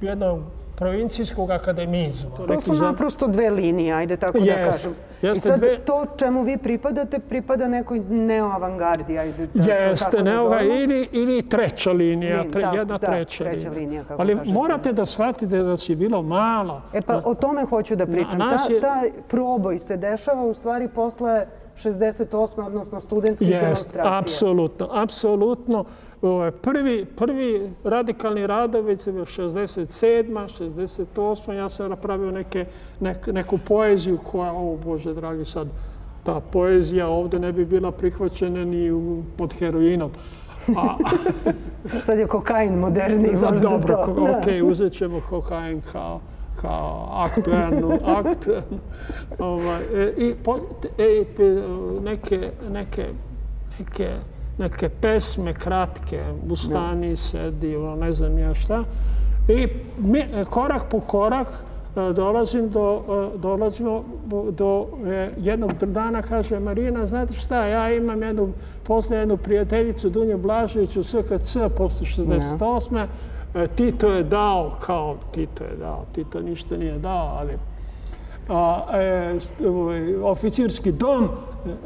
jednog 0.01 0.39
provincijskog 0.81 1.51
akademizma. 1.51 2.29
To 2.47 2.61
su 2.61 2.73
naprosto 2.73 3.27
dve 3.27 3.49
linije, 3.49 3.93
ajde 3.93 4.17
tako 4.17 4.39
da 4.39 4.63
kažem. 4.63 4.91
I 5.35 5.39
sad 5.39 5.61
to 5.85 6.05
čemu 6.17 6.43
vi 6.43 6.57
pripadate, 6.57 7.19
pripada 7.19 7.67
nekoj 7.67 7.99
neoavangardi, 8.09 9.17
ajde 9.17 9.47
da 9.53 9.73
Jeste, 9.73 10.23
neoga 10.23 10.61
ili, 10.61 11.07
ili 11.11 11.49
treća 11.49 11.91
linija, 11.91 12.43
jedna 12.73 12.99
treća, 12.99 13.43
treća 13.43 13.69
linija. 13.69 14.03
Ali 14.17 14.37
morate 14.45 14.93
da 14.93 15.05
shvatite 15.05 15.57
da 15.57 15.77
si 15.77 15.95
bilo 15.95 16.21
malo. 16.21 16.81
E 16.93 17.01
pa 17.01 17.21
o 17.25 17.33
tome 17.33 17.65
hoću 17.65 17.95
da 17.95 18.05
pričam. 18.05 18.39
Ta, 18.39 18.57
ta 18.81 19.01
proboj 19.27 19.79
se 19.79 19.97
dešava 19.97 20.43
u 20.43 20.53
stvari 20.53 20.87
posle 20.87 21.45
68. 21.75 22.65
odnosno 22.65 23.01
studentskih 23.01 23.49
demonstracija. 23.49 24.17
Apsolutno, 24.17 24.87
apsolutno 24.91 25.85
prvi, 26.61 27.05
prvi 27.05 27.71
radikalni 27.83 28.47
radovi 28.47 28.97
je 29.05 29.13
bio 29.13 29.25
67. 29.25 31.05
68. 31.15 31.51
Ja 31.51 31.69
sam 31.69 31.89
napravio 31.89 32.31
neke, 32.31 32.65
nek, 32.99 33.27
neku 33.27 33.57
poeziju 33.57 34.17
koja, 34.17 34.53
o 34.53 34.77
Bože 34.83 35.13
dragi, 35.13 35.45
sad 35.45 35.67
ta 36.23 36.39
poezija 36.39 37.07
ovdje 37.07 37.39
ne 37.39 37.51
bi 37.51 37.65
bila 37.65 37.91
prihvaćena 37.91 38.65
ni 38.65 38.91
u, 38.91 39.23
pod 39.37 39.53
heroinom. 39.53 40.11
A, 40.77 40.97
sad 42.05 42.19
je 42.19 42.27
kokain 42.27 42.79
moderni, 42.79 43.29
možda 43.31 43.69
dobro, 43.69 43.95
to. 43.95 44.13
Dobro, 44.13 44.23
ok, 44.23 44.71
uzet 44.71 44.93
ćemo 44.93 45.21
kokain 45.29 45.81
kao 45.91 46.19
kao 46.61 47.09
aktualnu, 47.11 47.91
aktualnu. 48.19 48.79
Ovaj, 49.39 49.81
e, 49.93 50.13
I 50.17 50.35
po, 50.43 50.57
e, 50.97 51.25
neke, 52.01 52.51
neke, 52.69 53.05
neke 53.79 54.09
neke 54.61 54.89
pesme 54.89 55.53
kratke, 55.53 56.23
Bustani 56.43 57.15
sedi, 57.15 57.75
ono, 57.75 57.95
ne 57.95 58.13
znam 58.13 58.37
ja 58.37 58.53
šta. 58.53 58.83
I 59.47 59.67
mi, 59.97 60.25
korak 60.49 60.89
po 60.89 60.99
korak 60.99 61.47
e, 61.47 62.13
dolazim 62.13 62.69
do, 62.69 63.03
e, 63.35 63.37
dolazimo 63.37 64.03
do 64.51 64.87
e, 65.05 65.29
jednog 65.37 65.73
dana, 65.73 66.21
kaže 66.21 66.59
Marina, 66.59 67.07
znate 67.07 67.33
šta, 67.33 67.65
ja 67.65 67.93
imam 67.93 68.23
jednu, 68.23 68.49
posle 68.83 69.17
jednu 69.17 69.37
prijateljicu 69.37 70.09
Dunju 70.09 70.37
Blaževiću, 70.37 71.03
SKC, 71.03 71.57
posle 71.77 72.05
68. 72.05 73.05
Tito 73.75 74.07
je 74.07 74.23
dao, 74.23 74.71
kao 74.79 75.17
Tito 75.31 75.63
je 75.63 75.75
dao, 75.79 76.05
Tito 76.15 76.41
ništa 76.41 76.77
nije 76.77 76.99
dao, 76.99 77.37
ali 77.39 77.57
a, 78.49 78.85
e, 78.93 79.39
ovaj, 79.67 80.15
oficirski 80.15 80.91
dom 80.91 81.29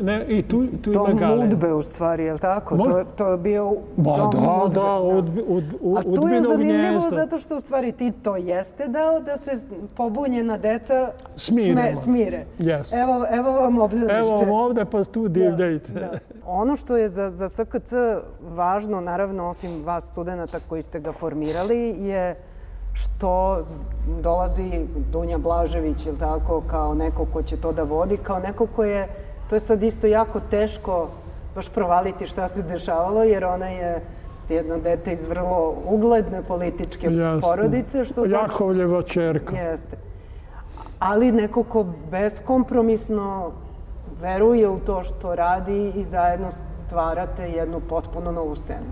ne, 0.01 0.25
i 0.27 0.41
tu, 0.41 0.65
tu 0.82 0.91
dom 0.91 1.12
ima 1.12 1.34
Udbe 1.34 1.74
u 1.74 1.84
stvari, 1.84 2.24
je 2.24 2.34
li 2.34 2.39
tako? 2.39 2.77
To, 2.77 3.03
to 3.15 3.32
je 3.32 3.38
bio 3.38 3.74
ba, 3.98 4.17
dom 4.17 4.44
da, 4.44 4.63
Udbe. 4.63 4.79
Da, 4.79 5.00
ud, 5.00 5.29
ud, 5.48 5.63
ud, 5.82 5.98
A 5.98 6.01
tu 6.03 6.27
je 6.27 6.41
zanimljivo 6.41 7.00
zato 7.00 7.38
što 7.38 7.58
u 7.58 7.60
stvari 7.60 7.91
ti 7.91 8.12
to 8.24 8.36
jeste 8.36 8.88
dao 8.88 9.20
da 9.20 9.38
se 9.38 9.51
pobunjena 9.96 10.58
deca 10.58 11.12
sme, 11.36 11.96
smire. 11.96 12.46
Yes. 12.60 13.03
Evo, 13.03 13.25
evo 13.32 13.51
vam 13.51 13.79
ovdje. 13.79 14.08
Evo 14.10 14.38
vam 14.38 14.50
ovdje 14.50 14.86
pa 14.86 15.03
tu 15.03 15.27
divljajte. 15.27 15.91
Da, 15.91 16.00
da. 16.00 16.20
Ono 16.46 16.75
što 16.75 16.98
je 16.98 17.10
za, 17.10 17.29
za 17.29 17.50
SKC 17.50 17.94
važno, 18.41 19.01
naravno, 19.01 19.50
osim 19.50 19.84
vas 19.84 20.05
studenta 20.05 20.60
koji 20.70 20.82
ste 20.82 21.00
ga 21.00 21.12
formirali, 21.12 21.96
je 22.00 22.36
što 22.96 23.62
dolazi 24.22 24.88
Dunja 25.12 25.38
Blažević 25.38 26.05
ili 26.05 26.17
tako 26.17 26.63
kao 26.67 26.94
neko 26.94 27.25
ko 27.34 27.44
će 27.44 27.58
to 27.58 27.72
da 27.72 27.84
vodi, 27.84 28.17
kao 28.17 28.39
neko 28.39 28.67
ko 28.75 28.84
je, 28.84 29.08
to 29.49 29.55
je 29.55 29.59
sad 29.59 29.83
isto 29.83 30.07
jako 30.07 30.39
teško 30.39 31.09
baš 31.55 31.69
provaliti 31.69 32.27
šta 32.27 32.47
se 32.47 32.63
dešavalo, 32.63 33.23
jer 33.23 33.45
ona 33.45 33.67
je 33.67 34.01
jedno 34.49 34.77
dete 34.77 35.13
iz 35.13 35.25
vrlo 35.25 35.75
ugledne 35.85 36.43
političke 36.43 37.07
Jasne. 37.07 37.41
porodice. 37.41 38.05
Što 38.05 38.25
znači, 38.25 38.31
Jakovljeva 38.33 39.01
čerka. 39.01 39.55
Jeste. 39.55 39.97
Ali 40.99 41.31
neko 41.31 41.63
ko 41.63 41.85
beskompromisno 42.11 43.51
veruje 44.21 44.69
u 44.69 44.79
to 44.79 45.03
što 45.03 45.35
radi 45.35 45.91
i 45.95 46.03
zajedno 46.03 46.49
stvarate 46.87 47.49
jednu 47.49 47.81
potpuno 47.89 48.31
novu 48.31 48.55
scenu. 48.55 48.91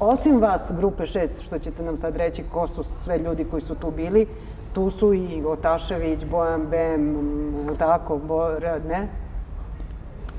Osim 0.00 0.40
vas, 0.40 0.72
grupe 0.76 1.06
šest, 1.06 1.42
što 1.42 1.58
ćete 1.58 1.82
nam 1.82 1.96
sad 1.96 2.16
reći, 2.16 2.42
ko 2.52 2.66
su 2.66 2.82
sve 2.84 3.18
ljudi 3.18 3.44
koji 3.44 3.62
su 3.62 3.74
tu 3.74 3.90
bili, 3.90 4.26
tu 4.72 4.90
su 4.90 5.14
i 5.14 5.44
Otašević, 5.46 6.24
Bojan 6.24 6.66
Bem, 6.66 7.16
tako, 7.78 8.18
Bora, 8.18 8.78
ne? 8.88 9.08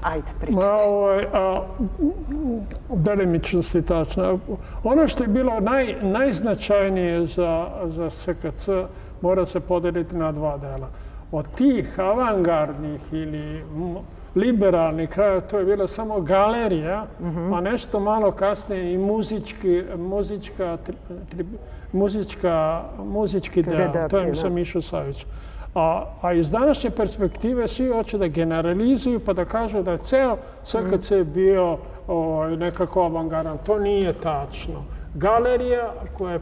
Ajde, 0.03 0.27
pričajte. 0.41 0.67
Ma, 0.67 0.73
ovaj, 0.83 1.23
a, 1.33 1.63
delimično 2.89 3.61
si 3.61 3.81
tačno. 3.85 4.39
Ono 4.83 5.07
što 5.07 5.23
je 5.23 5.27
bilo 5.27 5.59
naj, 5.59 5.95
najznačajnije 6.01 7.25
za, 7.25 7.67
za 7.85 8.09
SKC 8.09 8.69
mora 9.21 9.45
se 9.45 9.59
podeliti 9.59 10.17
na 10.17 10.31
dva 10.31 10.57
dela. 10.57 10.89
Od 11.31 11.47
tih 11.55 11.99
avangardnih 11.99 13.01
ili 13.11 13.63
liberalni 14.35 15.07
kraj, 15.07 15.41
to 15.41 15.59
je 15.59 15.65
bilo 15.65 15.87
samo 15.87 16.21
galerija, 16.21 17.05
a 17.55 17.61
nešto 17.61 17.99
malo 17.99 18.31
kasnije 18.31 18.93
i 18.93 18.97
muzički, 18.97 19.83
muzička, 19.97 20.77
tri, 21.29 21.45
muzička, 21.91 22.83
muzički 22.97 23.61
deo. 23.61 24.09
To 24.09 24.17
je 24.17 24.35
sam 24.35 24.57
išao 24.57 24.81
Savić. 24.81 25.25
A, 25.75 26.05
a 26.21 26.33
iz 26.33 26.51
današnje 26.51 26.89
perspektive 26.89 27.67
svi 27.67 27.87
hoće 27.87 28.17
da 28.17 28.27
generalizuju 28.27 29.19
pa 29.19 29.33
da 29.33 29.45
kažu 29.45 29.83
da 29.83 29.91
je 29.91 29.97
ceo 29.97 30.37
SKC 30.63 31.11
bio 31.33 31.77
ovaj, 32.07 32.57
nekako 32.57 33.01
avangaran. 33.03 33.57
To 33.65 33.79
nije 33.79 34.13
tačno. 34.13 34.83
Galerija 35.15 35.93
koja 36.17 36.33
je 36.33 36.39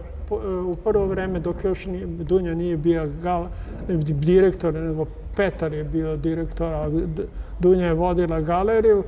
u 0.66 0.76
prvo 0.84 1.06
vreme 1.06 1.40
dok 1.40 1.64
još 1.64 1.86
nije, 1.86 2.06
Dunja 2.06 2.54
nije 2.54 2.78
bio 2.78 3.10
gal, 3.24 3.46
direktor, 3.88 4.74
nego 4.74 5.06
Petar 5.36 5.74
je 5.74 5.84
bio 5.84 6.18
direktor, 6.18 6.74
a 6.74 6.90
Dunja 7.60 7.86
je 7.86 7.94
vodila 7.94 8.42
galeriju. 8.42 9.04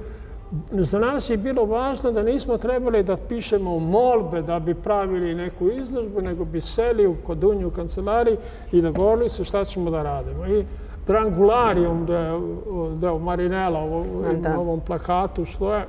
Za 0.71 0.99
nas 0.99 1.29
je 1.29 1.37
bilo 1.37 1.65
važno 1.65 2.11
da 2.11 2.23
nismo 2.23 2.57
trebali 2.57 3.03
da 3.03 3.17
pišemo 3.17 3.79
molbe 3.79 4.41
da 4.41 4.59
bi 4.59 4.73
pravili 4.73 5.35
neku 5.35 5.69
izložbu, 5.71 6.21
nego 6.21 6.45
bi 6.45 6.61
seli 6.61 7.07
u 7.07 7.15
Kodunju 7.27 7.67
u 7.67 7.71
kancelariji 7.71 8.37
i 8.71 8.81
da 8.81 8.91
govorili 8.91 9.29
se 9.29 9.45
šta 9.45 9.65
ćemo 9.65 9.91
da 9.91 10.03
radimo. 10.03 10.47
I 10.47 10.65
Drangularijum, 11.07 12.05
da 12.05 12.17
je, 12.17 12.39
da 12.95 13.07
je 13.07 13.13
u 13.13 13.19
Marinela, 13.19 13.83
u, 13.83 14.01
u 14.57 14.59
ovom 14.59 14.79
plakatu, 14.79 15.45
što 15.45 15.73
je, 15.75 15.85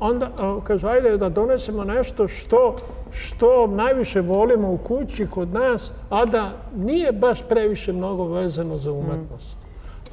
onda 0.00 0.30
kaže, 0.64 0.88
ajde 0.88 1.16
da 1.16 1.28
donesemo 1.28 1.84
nešto 1.84 2.28
što, 2.28 2.76
što 3.10 3.66
najviše 3.66 4.20
volimo 4.20 4.72
u 4.72 4.78
kući 4.78 5.26
kod 5.26 5.52
nas, 5.52 5.92
a 6.10 6.24
da 6.24 6.52
nije 6.76 7.12
baš 7.12 7.48
previše 7.48 7.92
mnogo 7.92 8.24
vezano 8.24 8.78
za 8.78 8.92
umetnost. 8.92 9.61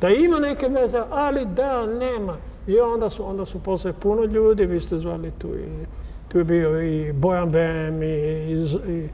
Da 0.01 0.09
ima 0.09 0.39
neke 0.39 0.67
veze, 0.67 1.01
ali 1.11 1.45
da, 1.45 1.85
nema. 1.85 2.37
I 2.67 2.79
onda 2.79 3.09
su, 3.09 3.29
onda 3.29 3.45
su 3.45 3.59
posle 3.59 3.93
puno 3.93 4.23
ljudi, 4.23 4.65
vi 4.65 4.79
ste 4.81 4.97
zvali 4.97 5.31
tu 5.37 5.47
i 5.47 5.85
tu 6.31 6.37
je 6.37 6.43
bio 6.43 6.81
i 6.81 7.13
Bojan 7.13 7.49
Bem 7.49 8.03
i, 8.03 8.05
i, 8.05 8.55
i 8.87 9.09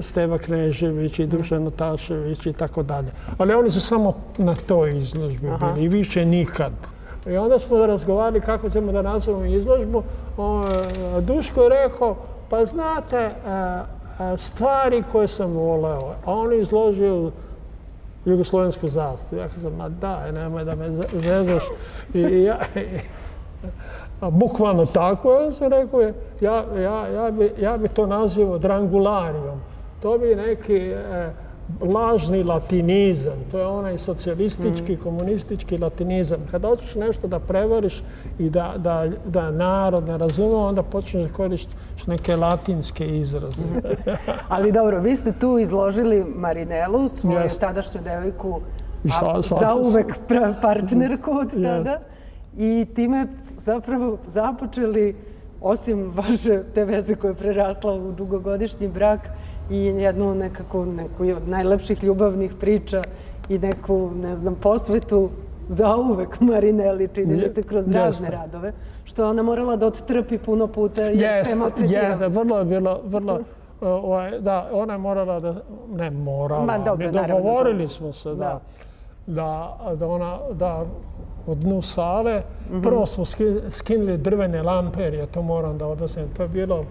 Steva 0.00 0.38
Knežević 0.38 1.18
i 1.18 1.26
Dušan 1.26 1.62
Notašević 1.62 2.46
i 2.46 2.52
tako 2.52 2.82
dalje. 2.82 3.12
Ali 3.38 3.54
oni 3.54 3.70
su 3.70 3.80
samo 3.80 4.14
na 4.38 4.54
toj 4.54 4.98
izložbi 4.98 5.48
bili 5.60 5.84
i 5.84 5.88
više 5.88 6.24
nikad. 6.24 6.72
I 7.26 7.36
onda 7.36 7.58
smo 7.58 7.86
razgovarali 7.86 8.40
kako 8.40 8.70
ćemo 8.70 8.92
da 8.92 9.02
nazovemo 9.02 9.44
izložbu. 9.44 10.02
Duško 11.20 11.62
je 11.62 11.68
rekao, 11.68 12.16
pa 12.48 12.64
znate, 12.64 13.16
e, 13.16 13.30
e, 14.24 14.36
stvari 14.36 15.02
koje 15.12 15.28
sam 15.28 15.52
voleo, 15.52 16.14
a 16.24 16.32
on 16.32 16.52
izložio 16.52 17.30
jugoslovensku 18.24 18.88
zastavu. 18.88 19.42
Ja 19.42 19.48
kažem, 19.48 19.76
ma 19.76 19.88
daj, 19.88 20.28
e, 20.28 20.32
nemoj 20.32 20.64
da 20.64 20.74
me 20.74 20.90
zezaš. 21.12 21.62
I 22.14 22.42
ja, 22.42 22.58
a 24.20 24.30
bukvalno 24.30 24.86
tako, 24.86 25.32
ja 25.32 25.52
sam 25.52 25.72
rekao, 25.72 26.00
ja, 26.40 26.64
ja, 26.78 27.06
ja, 27.06 27.30
bi, 27.30 27.52
ja 27.60 27.76
bi 27.76 27.88
to 27.88 28.06
nazivao 28.06 28.58
drangularijom. 28.58 29.60
To 30.02 30.18
bi 30.18 30.34
neki... 30.34 30.76
E, 30.76 31.30
lažni 31.80 32.42
latinizam, 32.42 33.38
to 33.50 33.58
je 33.58 33.66
onaj 33.66 33.98
socijalistički, 33.98 34.92
mm. 34.92 35.02
komunistički 35.02 35.78
latinizam. 35.78 36.38
Kada 36.50 36.68
hoćeš 36.68 36.94
nešto 36.94 37.28
da 37.28 37.38
prevariš 37.38 38.02
i 38.38 38.50
da, 38.50 38.74
da, 38.76 39.06
da 39.26 39.50
narod 39.50 40.08
ne 40.08 40.18
razume, 40.18 40.54
onda 40.54 40.82
počneš 40.82 41.22
da 41.22 41.32
koristiš 41.32 42.06
neke 42.06 42.36
latinske 42.36 43.18
izraze. 43.18 43.64
Ali 44.48 44.72
dobro, 44.72 45.00
vi 45.00 45.16
ste 45.16 45.32
tu 45.32 45.58
izložili 45.58 46.24
Marinelu, 46.36 47.08
svoju 47.08 47.38
yes. 47.38 47.60
tadašnju 47.60 48.00
devojku, 48.00 48.60
a, 49.22 49.42
za 49.42 49.74
uvek 49.74 50.18
partnerku 50.62 51.30
od 51.30 51.50
tada. 51.50 51.90
Yes. 51.90 51.98
I 52.58 52.86
time 52.94 53.26
zapravo 53.58 54.18
započeli, 54.26 55.16
osim 55.60 56.12
vaše 56.14 56.62
te 56.74 56.84
veze 56.84 57.14
koje 57.14 57.30
je 57.30 57.34
prerasla 57.34 57.94
u 57.94 58.12
dugogodišnji 58.12 58.88
brak, 58.88 59.20
i 59.70 59.84
jednu 59.84 60.34
nekako 60.34 60.84
neku 60.84 61.24
od 61.36 61.48
najlepših 61.48 62.04
ljubavnih 62.04 62.54
priča 62.60 63.02
i 63.48 63.58
neku, 63.58 64.10
ne 64.22 64.36
znam, 64.36 64.54
posvetu 64.54 65.30
za 65.68 65.96
uvek 65.96 66.40
Marineli, 66.40 67.08
čini 67.14 67.36
mi 67.36 67.48
se, 67.54 67.62
kroz 67.62 67.90
razne 67.90 68.30
radove, 68.30 68.72
što 69.04 69.30
ona 69.30 69.42
morala 69.42 69.76
da 69.76 69.86
odtrpi 69.86 70.38
puno 70.38 70.66
puta 70.66 71.02
jer 71.02 71.20
jeste, 71.20 71.58
jeste, 71.78 72.28
vrlo 72.28 72.58
je 72.58 72.64
bilo, 72.64 73.00
vrlo, 73.04 73.40
ovaj, 73.80 74.40
da, 74.40 74.68
ona 74.72 74.92
je 74.92 74.98
morala 74.98 75.40
da, 75.40 75.54
ne 75.96 76.10
morala, 76.10 76.64
Ma, 76.64 76.78
dobro, 76.78 77.06
mi 77.06 77.12
dogovorili 77.12 77.88
smo 77.88 78.12
se 78.12 78.34
da, 78.34 78.60
da, 79.26 79.78
da 79.94 80.06
ona, 80.06 80.38
da 80.52 80.84
u 81.46 81.54
dnu 81.54 81.82
sale. 81.82 82.38
Mm 82.38 82.74
-hmm. 82.74 82.82
Prvo 82.82 83.06
smo 83.06 83.24
skinuli 83.68 84.18
drvene 84.18 84.62
lampe, 84.62 85.02
jer 85.02 85.26
to 85.26 85.42
moram 85.42 85.78
da 85.78 85.86
odnosim. 85.86 86.28
To 86.36 86.42
je 86.42 86.48
bilo 86.48 86.84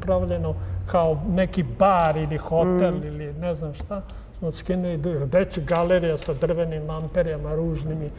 pravljeno 0.00 0.54
kao 0.90 1.16
neki 1.28 1.62
bar 1.78 2.16
ili 2.16 2.36
hotel 2.36 2.92
mm. 2.92 3.06
ili 3.06 3.32
ne 3.32 3.54
znam 3.54 3.74
šta. 3.74 4.02
Smo 4.38 4.50
skinuli 4.50 5.00
veću 5.32 5.60
galerija 5.66 6.18
sa 6.18 6.34
drvenim 6.34 6.86
lamperijama 6.88 7.54
ružnimi. 7.54 8.10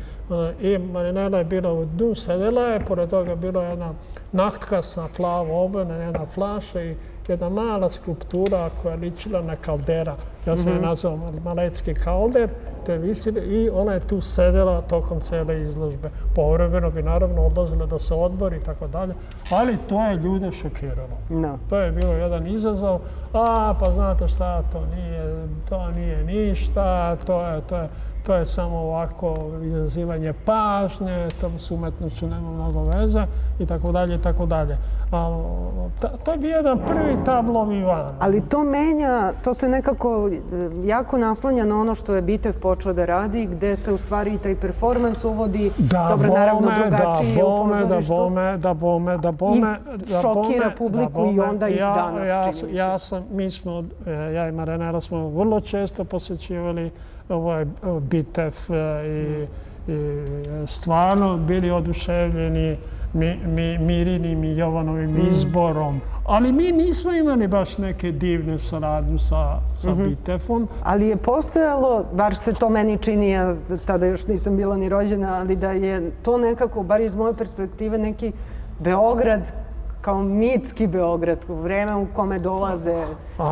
I 0.62 0.78
Marinela 0.78 1.38
je 1.38 1.44
bila 1.44 1.74
u 1.74 1.86
dnu, 1.86 2.16
sedela 2.16 2.62
je, 2.62 2.86
pored 2.86 3.10
toga 3.10 3.36
bila 3.36 3.64
jedna 3.64 3.94
nahtkasna 4.32 5.08
plava 5.18 5.54
obojena, 5.54 5.96
jedna 5.96 6.26
flaša 6.26 6.82
i 6.84 6.96
jedna 7.30 7.50
mala 7.50 7.90
skulptura 7.90 8.70
koja 8.82 8.92
je 8.92 8.98
ličila 8.98 9.42
na 9.42 9.56
kaldera. 9.56 10.16
Ja 10.46 10.58
sam 10.58 10.66
mm 10.66 10.68
-hmm. 10.68 10.74
je 10.74 10.76
mhm. 10.76 10.86
nazvao 10.86 11.20
Malecki 11.44 11.94
kalder. 11.94 12.50
To 12.86 12.92
je 12.92 12.98
visili 12.98 13.42
i 13.42 13.70
ona 13.70 13.94
je 13.94 14.00
tu 14.00 14.22
sedela 14.22 14.82
tokom 14.82 15.20
cele 15.20 15.62
izložbe. 15.62 16.10
Povremeno 16.36 16.92
bi 16.92 17.04
naravno 17.04 17.42
odlazila 17.42 17.86
da 17.86 18.00
se 18.00 18.14
odbori 18.14 18.58
i 18.58 18.60
tako 18.60 18.88
dalje. 18.88 19.14
Ali 19.52 19.78
to 19.90 20.02
je 20.04 20.16
ljude 20.16 20.52
šokiralo. 20.52 21.18
No. 21.30 21.58
To 21.70 21.78
je 21.78 21.92
bilo 21.92 22.14
jedan 22.14 22.48
izazov. 22.48 23.00
A, 23.34 23.74
pa 23.80 23.92
znate 23.92 24.28
šta, 24.28 24.62
to 24.62 24.86
nije, 24.96 25.48
to 25.70 25.92
nije 25.92 26.24
ništa, 26.24 27.16
to 27.16 27.46
je, 27.46 27.62
to 27.62 27.78
je, 27.78 27.90
to 28.30 28.36
je 28.36 28.46
samo 28.46 28.78
ovako 28.78 29.34
izazivanje 29.64 30.34
pažnje, 30.46 31.28
to 31.42 31.52
s 31.58 31.72
umetnošću 31.72 32.28
nema 32.28 32.52
mnogo 32.52 32.84
veze 32.84 33.26
i 33.60 33.66
tako 33.66 33.92
dalje 33.92 34.16
i 34.16 34.22
tako 34.22 34.46
dalje. 34.46 34.78
A, 35.12 35.42
to 36.24 36.32
je 36.32 36.38
bio 36.38 36.56
jedan 36.56 36.80
prvi 36.88 37.18
tablovi 37.26 37.84
van. 37.84 38.16
Ali 38.20 38.42
to 38.50 38.64
menja, 38.64 39.34
to 39.44 39.54
se 39.54 39.70
nekako 39.70 40.30
e, 40.32 40.40
jako 40.88 41.18
naslanja 41.18 41.66
na 41.66 41.80
ono 41.80 41.96
što 41.96 42.16
je 42.16 42.22
Bitev 42.22 42.60
počeo 42.62 42.94
da 42.94 43.06
radi, 43.06 43.46
gde 43.46 43.76
se 43.76 43.94
u 43.94 43.98
stvari 43.98 44.38
taj 44.38 44.56
performans 44.56 45.24
uvodi, 45.26 45.72
da, 45.78 46.08
dobro, 46.10 46.28
bome, 46.28 46.40
naravno 46.40 46.72
drugačiji 46.80 47.36
da, 47.36 47.42
bome, 47.44 47.86
da, 47.86 48.00
bome, 48.08 48.58
da, 48.58 48.74
bome, 48.74 49.18
da, 49.18 49.32
bome, 49.32 49.78
I 49.96 49.98
da, 49.98 50.22
šokira 50.22 50.72
publiku 50.78 51.12
da, 51.12 51.20
bome, 51.20 51.34
i 51.34 51.40
onda 51.40 51.68
ja, 51.68 51.94
danas, 51.96 52.28
ja, 52.28 52.54
čini 52.54 52.76
ja 52.76 53.00
sam, 53.00 53.24
mi 53.32 53.52
smo, 53.52 53.84
e, 54.06 54.12
ja 54.12 54.48
i 54.48 54.52
Marenela 54.52 55.02
smo 55.02 55.30
vrlo 55.30 55.62
često 55.62 56.04
posjećivali 56.04 56.92
ovaj 57.30 57.66
Bitev 58.02 58.54
e, 58.70 59.08
i, 59.08 59.48
i 59.92 59.98
stvarno 60.68 61.38
bili 61.38 61.72
oduševljeni 61.72 62.78
mi, 63.14 63.40
mi, 63.46 63.78
Mirinim 63.78 64.44
i 64.44 64.58
Jovanovim 64.58 65.12
mm. 65.12 65.28
izborom. 65.32 66.02
Ali 66.26 66.52
mi 66.52 66.72
nismo 66.72 67.14
imali 67.14 67.48
baš 67.48 67.78
neke 67.78 68.12
divne 68.12 68.60
saradnje 68.60 69.20
sa, 69.20 69.60
sa 69.74 69.92
mm 69.92 69.98
-hmm. 69.98 70.10
Bitefom. 70.10 70.68
Ali 70.84 71.08
je 71.08 71.16
postojalo, 71.16 72.06
bar 72.14 72.36
se 72.36 72.54
to 72.54 72.70
meni 72.70 72.98
čini, 72.98 73.30
ja 73.30 73.56
tada 73.86 74.06
još 74.06 74.28
nisam 74.28 74.58
bila 74.58 74.78
ni 74.78 74.90
rođena, 74.90 75.34
ali 75.34 75.56
da 75.56 75.72
je 75.72 76.12
to 76.24 76.38
nekako, 76.38 76.84
bar 76.84 77.02
iz 77.02 77.16
moje 77.16 77.34
perspektive, 77.34 77.98
neki 77.98 78.32
Beograd 78.80 79.52
kao 80.10 80.24
mitski 80.24 80.88
Beograd, 80.88 81.40
u 81.48 81.56
vreme 81.56 81.96
u 81.96 82.08
kome 82.16 82.40
dolaze, 82.40 83.06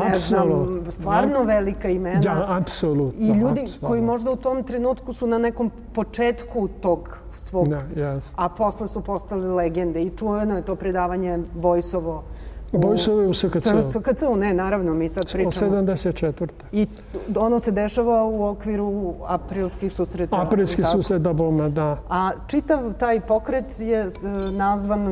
ne 0.10 0.18
znam, 0.18 0.86
stvarno 0.90 1.44
velika 1.44 1.90
imena. 1.90 2.22
Ja, 2.24 2.46
apsolutno. 2.50 3.20
I 3.20 3.40
ljudi 3.40 3.66
koji 3.82 4.02
možda 4.02 4.32
u 4.32 4.36
tom 4.36 4.64
trenutku 4.64 5.14
su 5.14 5.28
na 5.28 5.38
nekom 5.38 5.72
početku 5.94 6.68
tog 6.82 7.18
svog, 7.36 7.68
yes. 7.96 8.34
a 8.36 8.50
posle 8.50 8.88
su 8.88 9.02
postali 9.02 9.48
legende. 9.48 10.02
I 10.02 10.12
čuveno 10.18 10.56
je 10.56 10.66
to 10.66 10.76
predavanje 10.76 11.40
Bojsovo 11.56 12.24
Bojsove 12.78 13.28
u 13.28 13.34
SKC. 13.34 13.66
U 13.66 13.84
SKC, 13.84 14.22
ne, 14.38 14.54
naravno, 14.54 14.94
mi 14.94 15.10
sad 15.10 15.34
pričamo. 15.34 15.72
O 15.72 15.82
74. 15.82 16.48
I 16.72 16.88
ono 17.36 17.60
se 17.60 17.72
dešava 17.72 18.24
u 18.24 18.46
okviru 18.46 19.14
aprilskih 19.28 19.94
susreta. 19.94 20.42
Aprilski 20.42 20.84
susret, 20.84 21.22
da 21.22 21.34
bome, 21.34 21.70
da. 21.70 21.98
A 22.10 22.32
čitav 22.48 22.94
taj 22.94 23.20
pokret 23.20 23.80
je 23.80 24.10
nazvan 24.52 25.08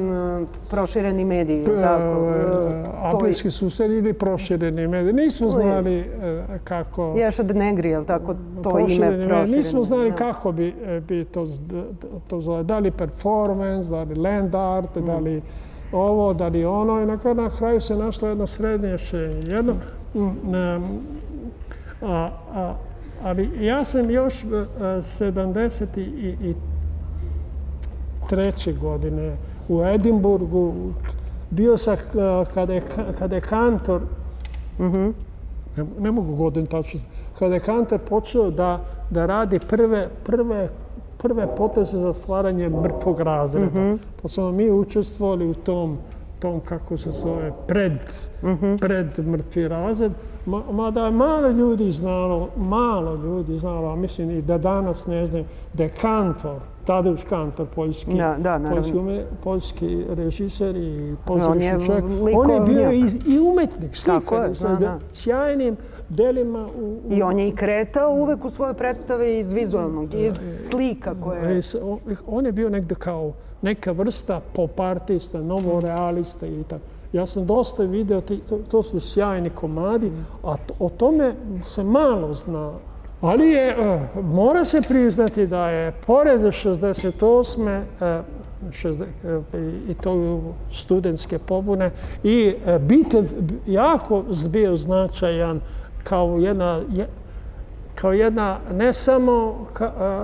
prošireni 0.69 1.25
mediji, 1.25 1.65
P 1.65 1.81
tako? 1.81 2.33
Aprilski 3.03 3.51
susret 3.51 3.91
ili 3.91 4.13
prošireni 4.13 4.87
mediji. 4.87 5.13
Nismo 5.13 5.49
znali 5.49 5.99
e, 5.99 6.05
kako... 6.63 7.13
Ješa 7.17 7.43
de 7.43 7.53
Negri, 7.53 7.89
je 7.89 7.99
li 7.99 8.05
tako 8.05 8.35
to 8.63 8.79
ime 8.79 9.27
prošireni? 9.27 9.57
Nismo 9.57 9.83
znali 9.83 10.11
kako 10.11 10.51
bi, 10.51 10.75
e, 10.85 11.01
bi 11.07 11.25
to, 11.25 11.47
to 12.27 12.41
zove. 12.41 12.63
Da 12.63 12.79
li 12.79 12.91
performance, 12.91 13.89
da 13.89 14.03
li 14.03 14.15
land 14.15 14.55
art, 14.55 14.97
da 14.97 15.17
li 15.17 15.41
ovo, 15.91 16.33
da 16.33 16.47
li 16.47 16.65
ono, 16.65 17.01
i 17.01 17.05
na 17.05 17.17
kraju 17.57 17.81
se 17.81 17.95
našlo 17.95 18.27
jedno 18.27 18.47
srednje 18.47 18.87
rješenje. 18.87 19.41
Jedno, 19.47 19.73
mm, 20.15 20.19
a, 22.01 22.29
a, 22.53 22.73
ali 23.23 23.65
ja 23.65 23.83
sam 23.83 24.09
još 24.09 24.43
73. 24.43 26.53
E, 28.69 28.73
godine 28.73 29.35
u 29.69 29.83
Edimburgu 29.83 30.73
bio 31.49 31.77
sam 31.77 31.95
kada 32.53 32.73
je, 32.73 32.81
kada 33.19 33.35
je 33.35 33.41
kantor, 33.41 34.01
mm 34.79 34.83
-hmm. 34.83 35.13
ne, 35.77 35.85
ne 35.99 36.11
mogu 36.11 36.35
godin 36.35 36.65
tačno, 36.65 36.99
kada 37.39 37.53
je 37.53 37.59
kantor 37.59 37.99
počeo 37.99 38.51
da, 38.51 38.79
da 39.09 39.25
radi 39.25 39.59
prve, 39.59 40.09
prve 40.23 40.67
prve 41.17 41.55
poteze 41.55 41.97
za 41.97 42.13
stvaranje 42.13 42.69
mrtvog 42.69 43.19
razreda. 43.19 43.65
Mm 43.65 43.73
-hmm. 43.73 43.97
Pa 44.21 44.27
smo 44.27 44.51
mi 44.51 44.71
učestvovali 44.71 45.47
u 45.47 45.53
tom, 45.53 45.97
tom 46.39 46.59
kako 46.59 46.97
se 46.97 47.11
zove, 47.11 47.51
pred, 47.67 47.93
mm 48.43 48.47
-hmm. 48.47 48.79
pred 48.79 49.27
mrtvi 49.27 49.67
razred. 49.67 50.11
Mada 50.71 51.11
malo 51.11 51.49
ljudi 51.49 51.91
znalo, 51.91 52.49
malo 52.57 53.15
ljudi 53.15 53.57
znalo, 53.57 53.91
a 53.91 53.95
mislim 53.95 54.31
i 54.31 54.41
da 54.41 54.57
danas 54.57 55.07
ne 55.07 55.25
znaju, 55.25 55.45
da 55.73 55.83
je 55.83 55.89
kantor, 55.89 56.59
Tadeusz 56.85 57.23
Kantor, 57.29 57.65
poljski, 57.75 58.17
da, 58.17 58.35
da, 58.39 58.69
poljski, 58.69 58.97
ume, 58.97 59.25
poljski 59.43 60.05
režiser 60.09 60.75
i 60.75 61.15
pozorišni 61.25 61.85
čovjek. 61.85 62.05
On 62.33 62.49
je 62.49 62.61
bio 62.61 62.91
i, 62.91 63.05
i 63.27 63.39
umetnik, 63.39 63.95
slikar. 63.95 64.49
Je. 64.81 64.89
Sjajnim 65.13 65.77
delima. 66.09 66.67
U, 66.67 66.99
u... 67.07 67.13
I 67.13 67.21
on 67.21 67.39
je 67.39 67.47
i 67.47 67.55
kretao 67.55 68.13
uvek 68.13 68.45
u 68.45 68.49
svoje 68.49 68.73
predstave 68.73 69.39
iz 69.39 69.51
vizualnog, 69.51 70.13
iz 70.13 70.33
slika 70.69 71.15
koje... 71.23 71.61
On 72.27 72.45
je 72.45 72.51
bio 72.51 72.69
negde 72.69 72.95
kao 72.95 73.33
neka 73.61 73.91
vrsta 73.91 74.41
popartista, 74.53 75.41
novorealista 75.41 76.47
i 76.47 76.63
tako. 76.63 76.83
Ja 77.13 77.25
sam 77.25 77.45
dosta 77.45 77.83
video, 77.83 78.21
to, 78.21 78.35
to 78.71 78.83
su 78.83 78.99
sjajni 78.99 79.49
komadi, 79.49 80.11
a 80.43 80.55
o 80.79 80.89
tome 80.89 81.35
se 81.63 81.83
malo 81.83 82.33
zna. 82.33 82.71
Ali 83.21 83.49
je, 83.49 83.69
e, 83.69 83.99
mora 84.21 84.65
se 84.65 84.81
priznati 84.81 85.47
da 85.47 85.69
je 85.69 85.91
pored 86.07 86.41
68. 86.41 87.81
E, 88.01 88.05
e, 88.05 88.21
i 89.89 89.93
to 89.93 90.41
studentske 90.71 91.39
pobune 91.39 91.91
i 92.23 92.53
bitev 92.79 93.25
jako 93.67 94.23
bio 94.49 94.77
značajan 94.77 95.61
kao 96.09 96.37
jedna, 96.39 96.81
kao 97.95 98.13
jedna 98.13 98.57
ne, 98.71 98.93
samo, 98.93 99.67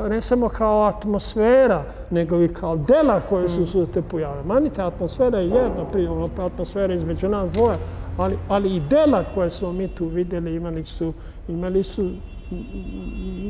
ne 0.09 0.21
samo 0.21 0.49
kao 0.49 0.83
atmosfera, 0.83 1.83
nego 2.09 2.43
i 2.43 2.47
kao 2.47 2.77
dela 2.77 3.21
koje 3.29 3.49
su 3.49 3.65
se 3.65 3.85
te 3.93 4.01
pojavile. 4.01 4.43
Manite, 4.43 4.81
atmosfera 4.81 5.39
je 5.39 5.49
jedna, 5.49 5.85
primjerno 5.91 6.29
pa 6.35 6.45
atmosfera 6.45 6.93
između 6.93 7.29
nas 7.29 7.51
dvoje, 7.51 7.77
ali, 8.17 8.37
ali 8.47 8.75
i 8.75 8.81
dela 8.89 9.23
koje 9.33 9.49
smo 9.49 9.73
mi 9.73 9.87
tu 9.87 10.05
vidjeli 10.07 10.55
imali 10.55 10.83
su, 10.83 11.13
imali 11.47 11.83
su 11.83 12.09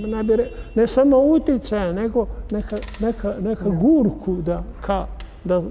ne, 0.08 0.24
bi, 0.24 0.38
ne 0.76 0.88
samo 0.88 1.17
utjecaja, 1.17 1.91
nego 1.91 2.28
neka, 2.52 2.78
neka, 3.00 3.34
neka 3.39 3.70
gurku 3.70 4.36
da, 4.36 4.63
ka, 4.82 5.06
da 5.44 5.62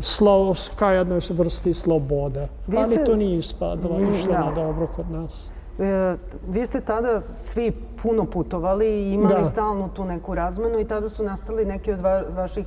slovo, 0.00 0.54
ka 0.76 0.90
jednoj 0.90 1.20
vrsti 1.30 1.74
slobode. 1.74 2.48
Ste... 2.68 2.76
Ali 2.76 3.04
to 3.06 3.14
nije 3.14 3.38
ispadalo, 3.38 3.98
mm, 3.98 4.14
išlo 4.14 4.32
na 4.32 4.52
dobro 4.54 4.86
kod 4.86 5.10
nas. 5.10 5.50
E, 5.78 6.16
vi 6.48 6.66
ste 6.66 6.80
tada 6.80 7.20
svi 7.20 7.72
puno 8.02 8.24
putovali 8.24 8.86
i 8.86 9.12
imali 9.12 9.34
da. 9.34 9.44
stalno 9.44 9.88
tu 9.88 10.04
neku 10.04 10.34
razmenu 10.34 10.80
i 10.80 10.84
tada 10.84 11.08
su 11.08 11.24
nastali 11.24 11.64
neki 11.64 11.92
od 11.92 12.00
va 12.00 12.22
vaših 12.36 12.66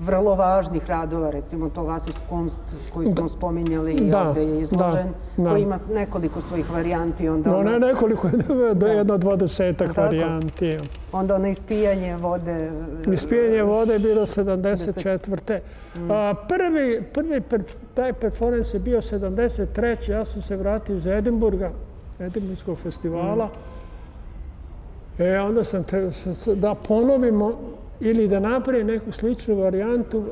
vrlo 0.00 0.34
važnih 0.34 0.86
radova, 0.86 1.30
recimo 1.30 1.68
to 1.68 1.82
Vasis 1.82 2.20
Kunst 2.28 2.62
koji 2.94 3.06
smo 3.06 3.22
da. 3.22 3.28
spominjali 3.28 3.94
i 3.94 4.10
da. 4.10 4.28
ovdje 4.28 4.42
je 4.42 4.60
izložen, 4.60 5.08
da. 5.36 5.50
koji 5.50 5.62
ima 5.62 5.78
nekoliko 5.94 6.40
svojih 6.40 6.70
varijanti. 6.70 7.28
Onda 7.28 7.50
no, 7.50 7.58
ono... 7.58 7.70
ne 7.70 7.78
nekoliko, 7.78 8.30
da 8.80 8.86
je 8.86 8.96
jedno 8.96 9.18
dvadesetak 9.18 9.96
varijanti. 9.96 10.78
Onda 11.12 11.34
ono 11.34 11.48
ispijanje 11.48 12.16
vode... 12.16 12.70
Ispijanje 13.12 13.62
vode 13.62 13.92
je 13.92 13.98
bilo 13.98 14.26
74. 14.26 15.60
Mm. 15.96 16.10
A, 16.10 16.34
prvi, 16.48 17.02
prvi 17.12 17.40
per, 17.40 17.62
taj 17.94 18.12
performance 18.12 18.76
je 18.76 18.80
bio 18.80 19.00
73. 19.00 20.10
Ja 20.10 20.24
sam 20.24 20.42
se 20.42 20.56
vratio 20.56 20.96
iz 20.96 21.06
Edinburga, 21.06 21.70
Edinburgskog 22.18 22.78
festivala. 22.78 23.46
Mm. 23.46 25.22
E, 25.22 25.40
onda 25.40 25.64
sam 25.64 25.84
te, 25.84 26.10
da 26.54 26.74
ponovimo 26.74 27.52
ili 28.00 28.28
da 28.28 28.40
napravi 28.40 28.84
neku 28.84 29.12
sličnu 29.12 29.54
varijantu 29.54 30.18
uh, 30.18 30.26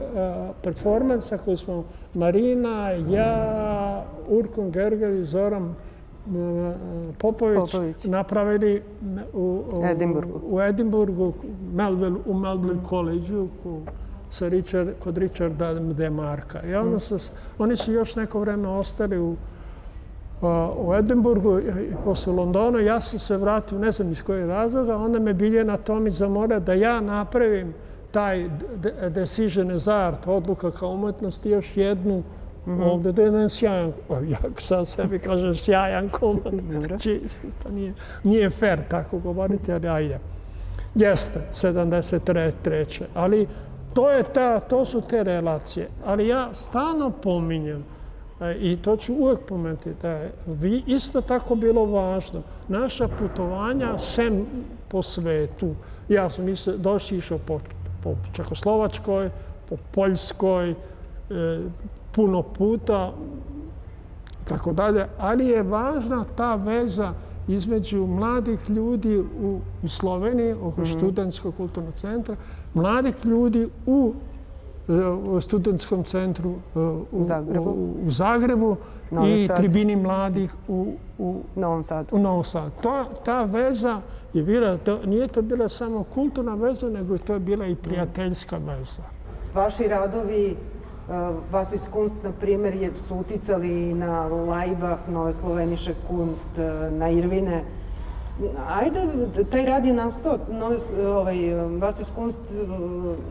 performansa 0.62 1.38
koju 1.38 1.56
smo 1.56 1.84
Marina, 2.14 2.90
ja, 2.90 4.04
Urkon 4.28 4.70
Gergel 4.70 5.14
i 5.14 5.24
Zoran 5.24 5.64
uh, 5.64 5.74
Popović, 7.18 7.58
Popović, 7.70 8.04
napravili 8.04 8.82
u, 9.32 9.64
u 9.72 9.84
Edinburgu, 9.84 10.40
u, 10.44 10.60
Edinburgu 10.60 11.32
Melville, 11.74 12.18
u 12.26 12.34
Melville 12.34 12.74
mm. 12.74 12.84
College-u 12.88 13.48
sa 14.30 14.48
Richard, 14.48 14.88
kod 14.98 15.18
Richarda 15.18 15.74
Demarka. 15.74 16.62
I 16.62 16.74
onda 16.74 16.96
mm. 16.96 17.00
su, 17.00 17.18
oni 17.58 17.76
su 17.76 17.92
još 17.92 18.16
neko 18.16 18.40
vreme 18.40 18.68
ostali 18.68 19.18
u, 19.18 19.36
u 20.78 20.94
Edinburgu 20.94 21.58
i 21.58 21.94
posle 22.04 22.32
Londona. 22.32 22.80
Ja 22.80 23.00
sam 23.00 23.18
se 23.18 23.36
vratio, 23.36 23.78
ne 23.78 23.92
znam 23.92 24.12
iz 24.12 24.22
koje 24.22 24.46
razloga, 24.46 24.96
onda 24.96 25.18
me 25.18 25.34
Biljena 25.34 25.76
Tomić 25.76 26.14
zamora 26.14 26.58
da 26.58 26.74
ja 26.74 27.00
napravim 27.00 27.74
taj 28.10 28.50
decision 29.10 29.70
as 29.70 29.88
art, 29.88 30.26
odluka 30.26 30.70
kao 30.70 30.90
umetnost, 30.90 31.46
još 31.46 31.76
jednu 31.76 32.22
Mm 32.66 32.70
-hmm. 32.70 32.90
ovdje 32.90 33.12
da 33.12 33.22
je 33.22 33.26
jedan 33.26 33.48
sjajan, 33.48 33.92
ja 34.28 34.38
sam 34.58 34.86
sebi 34.86 35.18
kažem 35.18 35.54
sjajan 35.54 36.08
komad, 36.08 36.54
znači 36.86 37.20
nije, 37.70 37.94
nije 38.24 38.50
fair 38.50 38.78
tako 38.88 39.18
govoriti, 39.18 39.72
ali 39.72 39.88
ajde. 39.88 40.18
Jeste, 40.94 41.40
73. 41.52 43.02
Ali 43.14 43.46
to, 43.94 44.10
je 44.10 44.22
ta, 44.22 44.60
to 44.60 44.84
su 44.84 45.00
te 45.00 45.22
relacije. 45.22 45.88
Ali 46.04 46.28
ja 46.28 46.54
stalno 46.54 47.10
pominjem, 47.10 47.84
E, 47.97 47.97
I 48.60 48.76
to 48.76 48.96
ću 48.96 49.14
uvek 49.14 49.38
pomenuti 49.48 49.90
da 50.02 50.08
je 50.08 50.32
vi 50.46 50.82
isto 50.86 51.20
tako 51.20 51.54
bilo 51.54 51.84
važno. 51.84 52.42
Naša 52.68 53.08
putovanja 53.08 53.98
sem 53.98 54.46
po 54.88 55.02
svetu. 55.02 55.74
Ja 56.08 56.30
sam 56.30 56.48
isto 56.48 56.76
došli 56.76 57.18
išao 57.18 57.38
po, 57.38 57.60
po 58.02 58.14
Čekoslovačkoj, 58.32 59.30
po 59.68 59.76
Poljskoj, 59.94 60.70
e, 60.70 60.74
puno 62.12 62.42
puta, 62.42 63.12
tako 64.44 64.72
dalje. 64.72 65.06
Ali 65.18 65.46
je 65.46 65.62
važna 65.62 66.24
ta 66.36 66.54
veza 66.54 67.12
između 67.48 68.06
mladih 68.06 68.70
ljudi 68.70 69.18
u, 69.18 69.60
u 69.82 69.88
Sloveniji, 69.88 70.52
oko 70.52 70.80
mm 70.80 70.84
-hmm. 70.84 71.56
kulturnog 71.56 71.94
centra, 71.94 72.36
mladih 72.74 73.14
ljudi 73.24 73.68
u 73.86 74.14
u 75.24 75.40
studentskom 75.40 76.04
centru 76.04 76.50
e, 76.50 76.78
u 77.12 77.24
Zagrebu, 77.24 77.70
u, 77.70 77.94
u 78.06 78.10
Zagrebu 78.10 78.76
i 79.26 79.46
Sad. 79.46 79.56
tribini 79.56 79.96
mladih 79.96 80.54
u, 80.68 80.92
u 81.18 81.40
Novom 81.56 81.84
Sadu. 81.84 82.16
U 82.16 82.18
Novom 82.18 82.44
Sadu. 82.44 82.70
To, 82.82 83.04
ta 83.24 83.42
veza 83.42 84.00
je 84.32 84.42
bila, 84.42 84.76
to, 84.76 84.98
nije 85.06 85.28
to 85.28 85.42
bila 85.42 85.68
samo 85.68 86.04
kulturna 86.14 86.54
veza, 86.54 86.88
nego 86.88 87.18
to 87.18 87.32
je 87.32 87.38
bila 87.38 87.66
i 87.66 87.74
prijateljska 87.74 88.56
veza. 88.56 89.02
Vaši 89.54 89.88
radovi, 89.88 90.56
uh, 91.08 91.14
vas 91.52 91.72
iz 91.72 91.88
Kunst, 91.92 92.16
na 92.24 92.32
primjer, 92.40 92.74
je, 92.74 92.92
su 92.98 93.16
uticali 93.16 93.94
na 93.94 94.26
Lajbah, 94.26 95.08
Nove 95.08 95.32
Sloveniše 95.32 95.94
Kunst, 96.08 96.48
na 96.90 97.10
Irvine. 97.10 97.64
Ajde, 98.68 99.00
taj 99.50 99.66
rad 99.66 99.84
je 99.84 99.94
nastao, 99.94 100.38
nove, 100.50 100.76
ovaj, 101.06 101.36
vas 101.80 102.00
iz 102.00 102.10
Kunst 102.14 102.40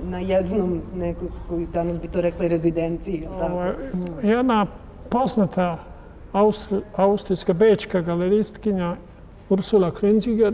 na 0.04 0.20
jednom, 0.20 0.82
nekoj, 0.96 1.28
koji 1.50 1.68
danas 1.74 2.00
bi 2.00 2.08
to 2.08 2.22
rekli, 2.22 2.48
rezidenciji. 2.48 3.28
Tako? 3.40 3.54
Ovo, 3.54 3.74
jedna 4.22 4.66
poznata 5.10 5.78
Austri, 6.34 6.82
austrijska 6.96 7.54
bečka 7.54 8.02
galeristkinja 8.02 8.96
Ursula 9.50 9.92
Krenziger 9.92 10.54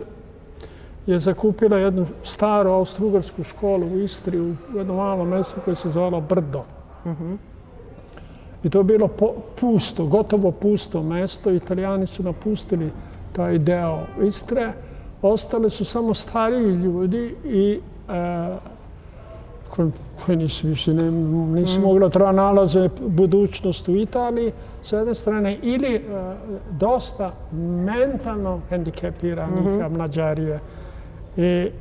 je 1.05 1.19
zakupila 1.19 1.77
jednu 1.77 2.05
staru 2.23 2.69
austro-ugarsku 2.69 3.43
školu 3.43 3.85
u 3.85 3.99
Istri 3.99 4.39
u 4.39 4.55
jednom 4.75 4.97
malom 4.97 5.29
mjestu 5.29 5.61
koje 5.65 5.75
se 5.75 5.89
zvala 5.89 6.19
Brdo. 6.19 6.63
Uh 7.05 7.11
mhm. 7.11 7.23
-huh. 7.23 7.37
I 8.63 8.69
to 8.69 8.77
je 8.77 8.83
bilo 8.83 9.07
po, 9.07 9.33
pusto, 9.59 10.05
gotovo 10.05 10.51
pusto 10.51 11.03
mjesto. 11.03 11.51
Italijani 11.51 12.05
su 12.05 12.23
napustili 12.23 12.91
taj 13.33 13.59
deo 13.59 13.99
Istre. 14.21 14.73
Ostali 15.21 15.69
su 15.69 15.85
samo 15.85 16.13
stariji 16.13 16.75
ljudi 16.75 17.35
i 17.45 17.79
e, 18.09 18.57
koji, 19.69 19.91
koji 20.25 20.37
nisu 20.37 20.67
više, 20.67 20.93
ne, 20.93 21.11
nisu 21.61 21.79
mm. 21.79 21.83
mogli 21.83 22.11
treba 22.11 22.31
nalaze 22.31 22.89
budućnost 23.07 23.87
u 23.87 23.95
Italiji, 23.95 24.51
s 24.81 24.91
jedne 24.91 25.13
strane, 25.13 25.57
ili 25.61 25.95
e, 25.95 26.01
dosta 26.71 27.31
mentalno 27.85 28.59
hendikepiranih 28.69 29.63
mm 29.63 29.67
-hmm. 29.67 29.97
mlađarije. 29.97 30.59
I 31.37 31.41
e, 31.41 31.71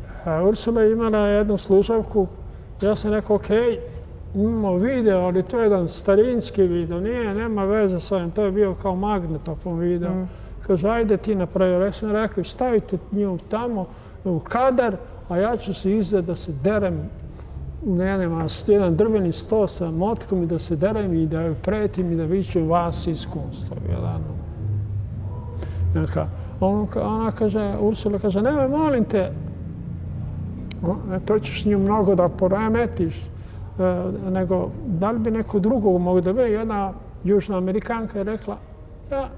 Ursula 0.49 0.83
je 0.83 0.93
imala 0.93 1.19
jednu 1.19 1.59
slušavku, 1.59 2.27
ja 2.81 2.97
sam 2.97 3.13
rekao, 3.13 3.37
okej, 3.37 3.59
okay, 3.59 3.79
imamo 4.35 4.77
video, 4.77 5.21
ali 5.21 5.43
to 5.43 5.59
je 5.59 5.63
jedan 5.63 5.89
starinski 5.89 6.63
video, 6.63 7.01
nije, 7.01 7.35
nema 7.35 7.65
veze 7.65 8.01
s 8.01 8.13
ovim, 8.13 8.31
to 8.31 8.45
je 8.45 8.51
bio 8.51 8.75
kao 8.75 8.97
magnetofon 8.97 9.79
video. 9.79 10.11
Mm 10.11 10.42
kaže, 10.67 10.89
ajde 10.89 11.17
ti 11.17 11.35
napravi. 11.35 11.85
Ja 11.85 11.93
sam 11.93 12.11
rekao, 12.11 12.45
stavite 12.45 12.99
nju 13.13 13.39
tamo 13.49 13.87
u 14.25 14.39
kadar, 14.39 14.97
a 15.29 15.37
ja 15.37 15.57
ću 15.57 15.75
se 15.75 15.97
izde 15.97 16.23
da 16.23 16.37
se 16.37 16.53
derem 16.53 17.11
ne 17.87 18.19
nema 18.19 18.47
jedan 18.67 18.97
drveni 18.97 19.33
sto 19.33 19.69
sa 19.69 19.91
motkom 19.91 20.43
i 20.43 20.47
da 20.47 20.59
se 20.59 20.77
derem 20.77 21.15
i 21.15 21.27
da 21.27 21.41
joj 21.41 21.55
pretim 21.55 22.13
i 22.13 22.17
da 22.17 22.25
vićem 22.25 22.69
vas 22.69 23.07
iz 23.07 23.27
kunstva. 23.27 23.77
Jedan. 23.89 24.21
Neka. 25.95 26.27
On, 26.61 26.89
ona 26.97 27.31
kaže, 27.31 27.75
Ursula 27.81 28.19
kaže, 28.19 28.43
nemoj, 28.43 28.69
molim 28.69 29.05
te, 29.05 29.33
to 31.25 31.39
ćeš 31.39 31.65
nju 31.65 31.79
mnogo 31.79 32.15
da 32.15 32.29
poremetiš, 32.29 33.17
e, 33.17 33.31
nego 34.31 34.71
da 34.87 35.11
li 35.11 35.19
bi 35.19 35.31
neko 35.31 35.59
drugog 35.59 36.01
mogu 36.01 36.21
da 36.21 36.33
ve, 36.33 36.51
jedna 36.51 36.93
južna 37.25 37.57
amerikanka 37.57 38.19
je 38.19 38.25
rekla, 38.25 38.57
ja, 39.11 39.29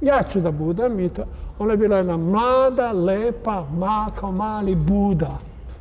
ja 0.00 0.22
ću 0.32 0.40
da 0.40 0.50
budem 0.50 1.00
i 1.00 1.08
to. 1.08 1.22
Ona 1.58 1.72
je 1.72 1.76
bila 1.76 1.96
jedna 1.96 2.16
mlada, 2.16 2.92
lepa, 2.92 3.66
ma, 3.78 4.10
kao 4.14 4.32
mali 4.32 4.74
Buda. 4.74 5.38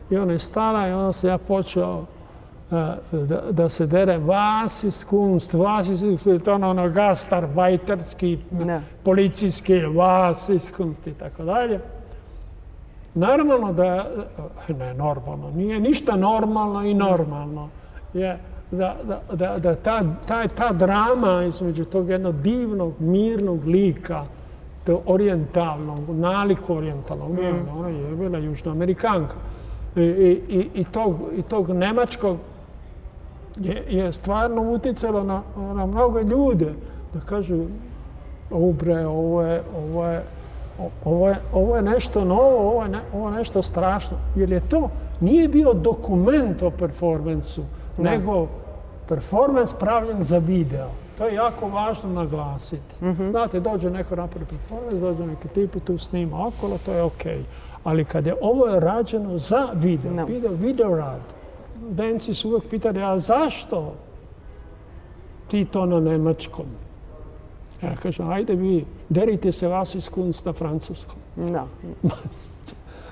I 0.10 0.18
ona 0.18 0.34
je 0.34 0.40
stala 0.40 0.88
i 0.88 0.92
onda 0.92 1.14
se 1.14 1.28
ja 1.28 1.38
počeo 1.38 2.06
da, 3.12 3.42
da 3.52 3.70
se 3.70 3.86
dere 3.86 4.18
vas 4.18 4.84
iz 4.84 5.06
kunst, 5.06 5.54
vas 5.54 5.88
iz 5.88 6.02
kunst, 6.24 6.48
ono, 6.48 6.70
ono 6.70 6.90
gastar, 6.90 7.48
vajterski, 7.56 8.40
policijski, 9.04 9.82
vas 9.82 10.50
iz 10.50 10.72
kunst 10.78 11.08
i 11.08 11.14
tako 11.14 11.44
dalje. 11.44 11.80
Normalno 13.14 13.74
da, 13.74 14.08
ne 14.70 14.94
normalno, 14.94 15.52
nije 15.52 15.80
ništa 15.80 16.16
normalno 16.16 16.84
i 16.84 16.94
normalno. 16.94 17.70
Je 18.14 18.40
da, 18.76 18.96
da, 19.04 19.36
da, 19.36 19.58
da 19.58 19.76
ta, 19.76 20.04
ta, 20.28 20.48
ta 20.48 20.74
drama 20.74 21.44
između 21.44 21.86
tog 21.86 22.10
jednog 22.10 22.42
divnog, 22.42 22.94
mirnog 23.00 23.66
lika, 23.66 24.26
to 24.86 25.02
orijentalnog, 25.06 26.10
nalik 26.10 26.70
orijentalnog, 26.70 27.32
mm. 27.32 27.78
ona 27.78 27.90
je 27.90 28.16
bila 28.16 28.38
južnoamerikanka, 28.38 29.36
i, 29.96 30.02
i, 30.50 30.70
i, 30.74 30.84
tog, 30.84 31.16
i 31.38 31.42
tog 31.42 31.70
nemačkog 31.70 32.38
je, 33.60 33.84
je 33.90 34.14
stvarno 34.14 34.62
uticalo 34.62 35.24
na, 35.24 35.42
na 35.74 35.86
mnogo 35.86 36.20
ljude 36.20 36.74
da 37.14 37.20
kažu 37.20 37.66
ubre, 38.52 39.06
ovo 39.08 39.42
je, 39.42 39.62
ovo 39.78 40.08
je, 40.08 40.24
ovo 41.06 41.30
je, 41.30 41.36
ovo 41.54 41.76
je 41.76 41.82
nešto 41.82 42.26
novo, 42.26 42.72
ovo 42.72 42.84
je, 42.84 42.90
ne, 42.90 43.00
ovo 43.14 43.30
je 43.30 43.36
nešto 43.36 43.62
strašno. 43.62 44.18
Jer 44.36 44.52
je 44.52 44.60
to, 44.60 44.90
nije 45.20 45.48
bio 45.48 45.74
dokument 45.74 46.64
o 46.64 46.70
performansu, 46.70 47.64
nego 47.98 48.48
performans 49.08 49.74
pravljen 49.74 50.22
za 50.22 50.38
video. 50.38 50.88
To 51.18 51.26
je 51.26 51.34
jako 51.36 51.68
važno 51.68 52.10
naglasiti. 52.10 52.96
Mm 53.02 53.08
-hmm. 53.08 53.32
Znate, 53.32 53.60
dođe 53.60 53.90
neko 53.90 54.16
napravi 54.16 54.46
performans, 54.46 55.00
dođe 55.00 55.26
neki 55.26 55.48
tip 55.48 55.76
tu 55.86 55.98
snima 55.98 56.48
okolo, 56.48 56.78
to 56.86 56.94
je 56.94 57.04
okej. 57.04 57.38
Okay. 57.38 57.44
Ali 57.84 58.06
kad 58.06 58.26
je 58.26 58.36
ovo 58.42 58.80
rađeno 58.80 59.38
za 59.38 59.68
video, 59.74 60.12
no. 60.12 60.26
video, 60.26 60.52
video 60.52 60.96
rad, 60.96 61.22
Denci 61.90 62.34
su 62.34 62.50
uvijek 62.50 62.70
pitali, 62.70 63.04
a 63.04 63.20
zašto 63.20 63.94
ti 65.48 65.66
to 65.66 65.86
na 65.86 66.00
nemačkom? 66.00 66.66
Ja 67.82 67.96
kažem, 67.96 68.30
ajde 68.30 68.56
vi, 68.56 68.86
derite 69.10 69.52
se 69.52 69.68
vas 69.68 69.96
iz 69.96 70.10
kunst 70.10 70.46
na 70.46 70.54
francuskom. 70.54 71.16
No. 71.36 71.68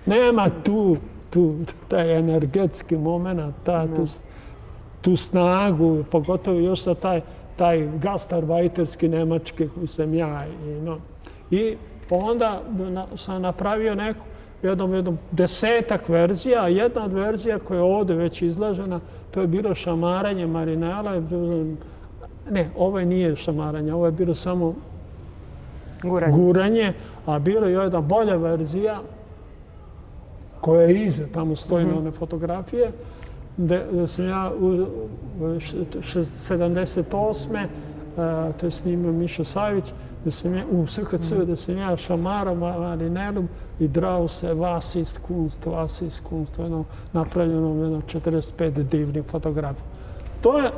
Nema 0.05 0.49
tu, 0.63 0.97
tu 1.29 1.55
taj 1.87 2.19
energetski 2.19 2.97
moment, 2.97 3.55
ta, 3.63 3.85
no. 3.85 3.95
tu, 3.95 4.05
tu 5.03 5.15
snagu, 5.15 6.03
pogotovo 6.11 6.59
još 6.59 6.81
sa 6.81 6.95
taj, 6.95 7.21
taj 7.55 7.89
gastarvajterski 8.01 9.07
nemački 9.07 9.67
koji 9.67 9.87
sam 9.87 10.13
ja. 10.13 10.45
I, 10.67 10.81
no. 10.81 10.97
I 11.51 11.75
onda 12.09 12.61
sam 13.15 13.41
napravio 13.41 13.95
neku, 13.95 14.25
jednom, 14.63 14.93
jednom 14.93 15.17
desetak 15.31 16.09
verzija, 16.09 16.63
a 16.63 16.67
jedna 16.67 17.05
od 17.05 17.13
verzija 17.13 17.59
koja 17.59 17.77
je 17.77 17.83
ovdje 17.83 18.15
već 18.15 18.41
izlažena, 18.41 18.99
to 19.31 19.41
je 19.41 19.47
bilo 19.47 19.75
šamaranje 19.75 20.47
Marinela. 20.47 21.21
Ne, 22.49 22.69
ovo 22.77 22.99
je 22.99 23.05
nije 23.05 23.35
šamaranje, 23.35 23.93
ovo 23.93 24.05
je 24.05 24.11
bilo 24.11 24.35
samo 24.35 24.75
guranje, 26.03 26.37
guranje 26.37 26.93
a 27.25 27.39
bilo 27.39 27.67
je 27.67 27.73
jedna 27.73 28.01
bolja 28.01 28.35
verzija 28.35 28.99
koja 30.61 30.81
je 30.81 31.05
iza, 31.05 31.23
tamo 31.33 31.55
stoji 31.55 31.85
mm 31.85 31.89
-hmm. 31.89 31.93
na 31.93 31.99
one 31.99 32.11
fotografije, 32.11 32.91
da, 33.57 33.83
da 33.91 34.07
sam 34.07 34.29
ja 34.29 34.51
u, 34.59 34.67
u 34.67 34.87
78. 35.39 37.53
Uh, 37.53 37.65
to 38.55 38.65
je 38.65 38.71
snimio 38.71 39.11
Mišo 39.11 39.43
Savić, 39.43 39.85
da 40.25 40.31
sam 40.31 40.55
ja, 40.55 40.63
u 40.71 40.87
SKC, 40.87 41.31
mm. 41.31 41.45
da 41.45 41.55
sam 41.55 41.77
ja 41.77 41.97
šamarom 41.97 42.59
Marinelom 42.59 43.47
i 43.79 43.87
drao 43.87 44.27
se 44.27 44.53
vas 44.53 44.95
iz 44.95 45.19
kunst, 45.27 45.65
vas 45.65 46.01
iz 46.01 46.21
kunst, 46.29 46.59
ono, 46.59 46.83
napravljeno 47.13 47.83
jedno 47.83 48.01
45 48.01 48.83
divnih 48.83 49.23
fotografija. 49.25 49.85
To 50.41 50.57
je 50.57 50.71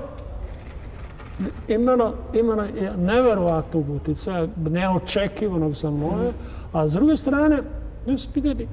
imalo, 1.68 2.14
imalo 2.34 2.64
neverovatnog 2.98 3.90
utjecaja, 3.90 4.48
neočekivanog 4.70 5.76
za 5.76 5.90
moje, 5.90 6.32
a 6.74 6.90
s 6.90 6.94
druge 6.94 7.18
strane, 7.18 7.62
mi 8.08 8.18
su 8.18 8.30
pitali, 8.34 8.68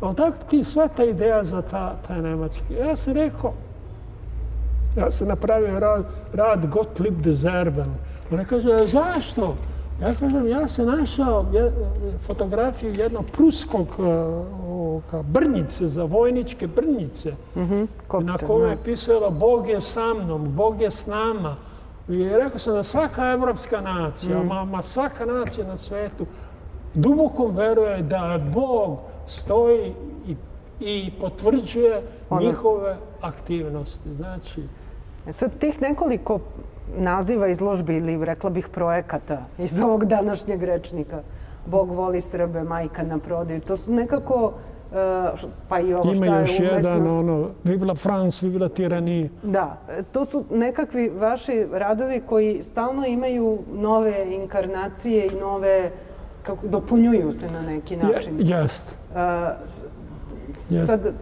odakle 0.00 0.48
ti 0.48 0.64
sva 0.64 0.88
ta 0.88 1.04
ideja 1.04 1.44
za 1.44 1.62
ta, 1.62 1.96
taj 2.06 2.22
nemački? 2.22 2.74
Ja 2.74 2.96
sam 2.96 3.12
rekao, 3.12 3.52
ja 4.96 5.10
sam 5.10 5.28
napravio 5.28 5.80
rad, 5.80 6.04
rad 6.32 6.66
Gottlieb 6.66 7.20
de 7.20 7.32
Zerben. 7.32 7.94
Ona 8.32 8.44
kaže, 8.44 8.86
zašto? 8.86 9.54
Ja 10.00 10.14
kažem, 10.14 10.48
ja 10.48 10.68
sam 10.68 10.86
našao 10.86 11.46
fotografiju 12.26 12.94
jednog 12.96 13.24
pruskog 13.32 13.88
uh, 13.98 15.22
brnjice, 15.24 15.86
za 15.86 16.04
vojničke 16.04 16.66
brnjice, 16.66 17.32
mm 17.56 17.60
-hmm, 17.60 17.86
na 18.24 18.38
kojoj 18.38 18.70
je 18.70 18.76
pisala 18.84 19.30
Bog 19.30 19.68
je 19.68 19.80
sa 19.80 20.14
mnom, 20.14 20.54
Bog 20.54 20.80
je 20.80 20.90
s 20.90 21.06
nama. 21.06 21.56
I 22.08 22.28
rekao 22.28 22.58
sam 22.58 22.74
da 22.74 22.82
svaka 22.82 23.32
evropska 23.32 23.80
nacija, 23.80 24.38
mm. 24.38 24.46
ma, 24.46 24.64
ma 24.64 24.82
svaka 24.82 25.26
nacija 25.26 25.66
na 25.66 25.76
svetu, 25.76 26.26
duboko 26.94 27.46
veruje 27.46 28.02
da 28.02 28.40
Bog 28.54 28.98
stoji 29.28 29.92
i, 30.28 30.36
i 30.80 31.10
potvrđuje 31.20 32.02
ono... 32.30 32.46
njihove 32.46 32.96
aktivnosti. 33.20 34.12
Znači... 34.12 34.62
E 35.26 35.32
sad 35.32 35.58
tih 35.58 35.82
nekoliko 35.82 36.40
naziva 36.96 37.48
izložbi 37.48 37.96
ili 37.96 38.24
rekla 38.24 38.50
bih 38.50 38.68
projekata 38.68 39.44
iz 39.58 39.82
ovog 39.82 40.04
današnjeg 40.04 40.62
rečnika. 40.62 41.22
Bog 41.66 41.90
voli 41.90 42.20
Srbe, 42.20 42.62
majka 42.62 43.02
na 43.02 43.18
prodaju. 43.18 43.60
To 43.60 43.76
su 43.76 43.92
nekako 43.92 44.52
Uh, 44.88 44.94
pa 45.68 45.80
i 45.80 45.94
ovo 45.94 46.14
šta 46.14 46.24
je 46.24 46.30
umetnost. 46.30 46.58
Ima 46.58 46.66
još 46.66 46.74
jedan, 46.74 47.18
ono, 47.18 47.48
Vivla 47.64 47.94
France, 47.94 48.46
Vivla 48.46 48.68
Tirani. 48.68 49.30
Da, 49.42 49.78
to 50.12 50.24
su 50.24 50.44
nekakvi 50.50 51.08
vaši 51.08 51.66
radovi 51.72 52.22
koji 52.26 52.62
stalno 52.62 53.06
imaju 53.06 53.58
nove 53.72 54.34
inkarnacije 54.34 55.26
i 55.26 55.40
nove, 55.40 55.90
kako, 56.48 56.68
dopunjuju 56.68 57.32
se 57.32 57.50
na 57.50 57.62
neki 57.62 57.96
način. 57.96 58.40
Je, 58.40 58.56
jest. 58.56 58.94
Uh, 59.10 59.16
sad... 60.86 61.14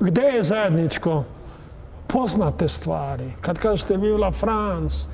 Gde 0.00 0.22
je 0.22 0.42
zajedničko? 0.42 1.24
poznate 2.08 2.68
stvari. 2.68 3.32
Kad 3.40 3.58
kažete 3.58 3.96
Vivla 3.96 4.30
France, 4.32 5.08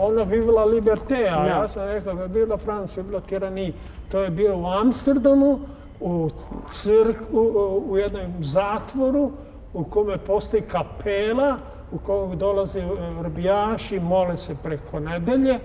ona 0.00 0.22
Vivla 0.22 0.64
Liberté, 0.64 1.28
a 1.28 1.46
ja 1.46 1.68
sam 1.68 1.84
rekao 1.84 2.14
Vivla 2.14 2.56
France, 2.56 3.02
Vivla 3.02 3.20
Tirani. 3.20 3.72
To 4.10 4.20
je 4.20 4.30
bilo 4.30 4.56
u 4.56 4.66
Amsterdamu, 4.66 5.58
u 6.00 6.30
crkvu, 6.68 7.40
u 7.88 7.96
jednom 7.96 8.32
zatvoru, 8.40 9.30
u 9.74 9.84
kome 9.84 10.16
postoji 10.16 10.62
kapela, 10.62 11.56
u 11.92 11.98
kojoj 11.98 12.36
dolaze 12.36 12.82
rbijaši, 13.22 14.00
mole 14.00 14.36
se 14.36 14.56
preko 14.62 15.00
nedelje, 15.00 15.58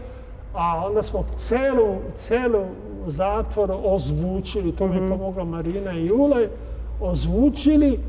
a 0.53 0.85
onda 0.85 1.03
smo 1.03 1.25
celu, 1.35 1.95
celu 2.15 2.65
zatvor 3.07 3.71
ozvučili, 3.83 4.71
to 4.71 4.87
mi 4.87 4.95
je 4.95 5.01
mhm. 5.01 5.11
pomogla 5.11 5.43
Marina 5.43 5.91
i 5.91 6.05
Julaj, 6.05 6.47
ozvučili, 7.01 7.99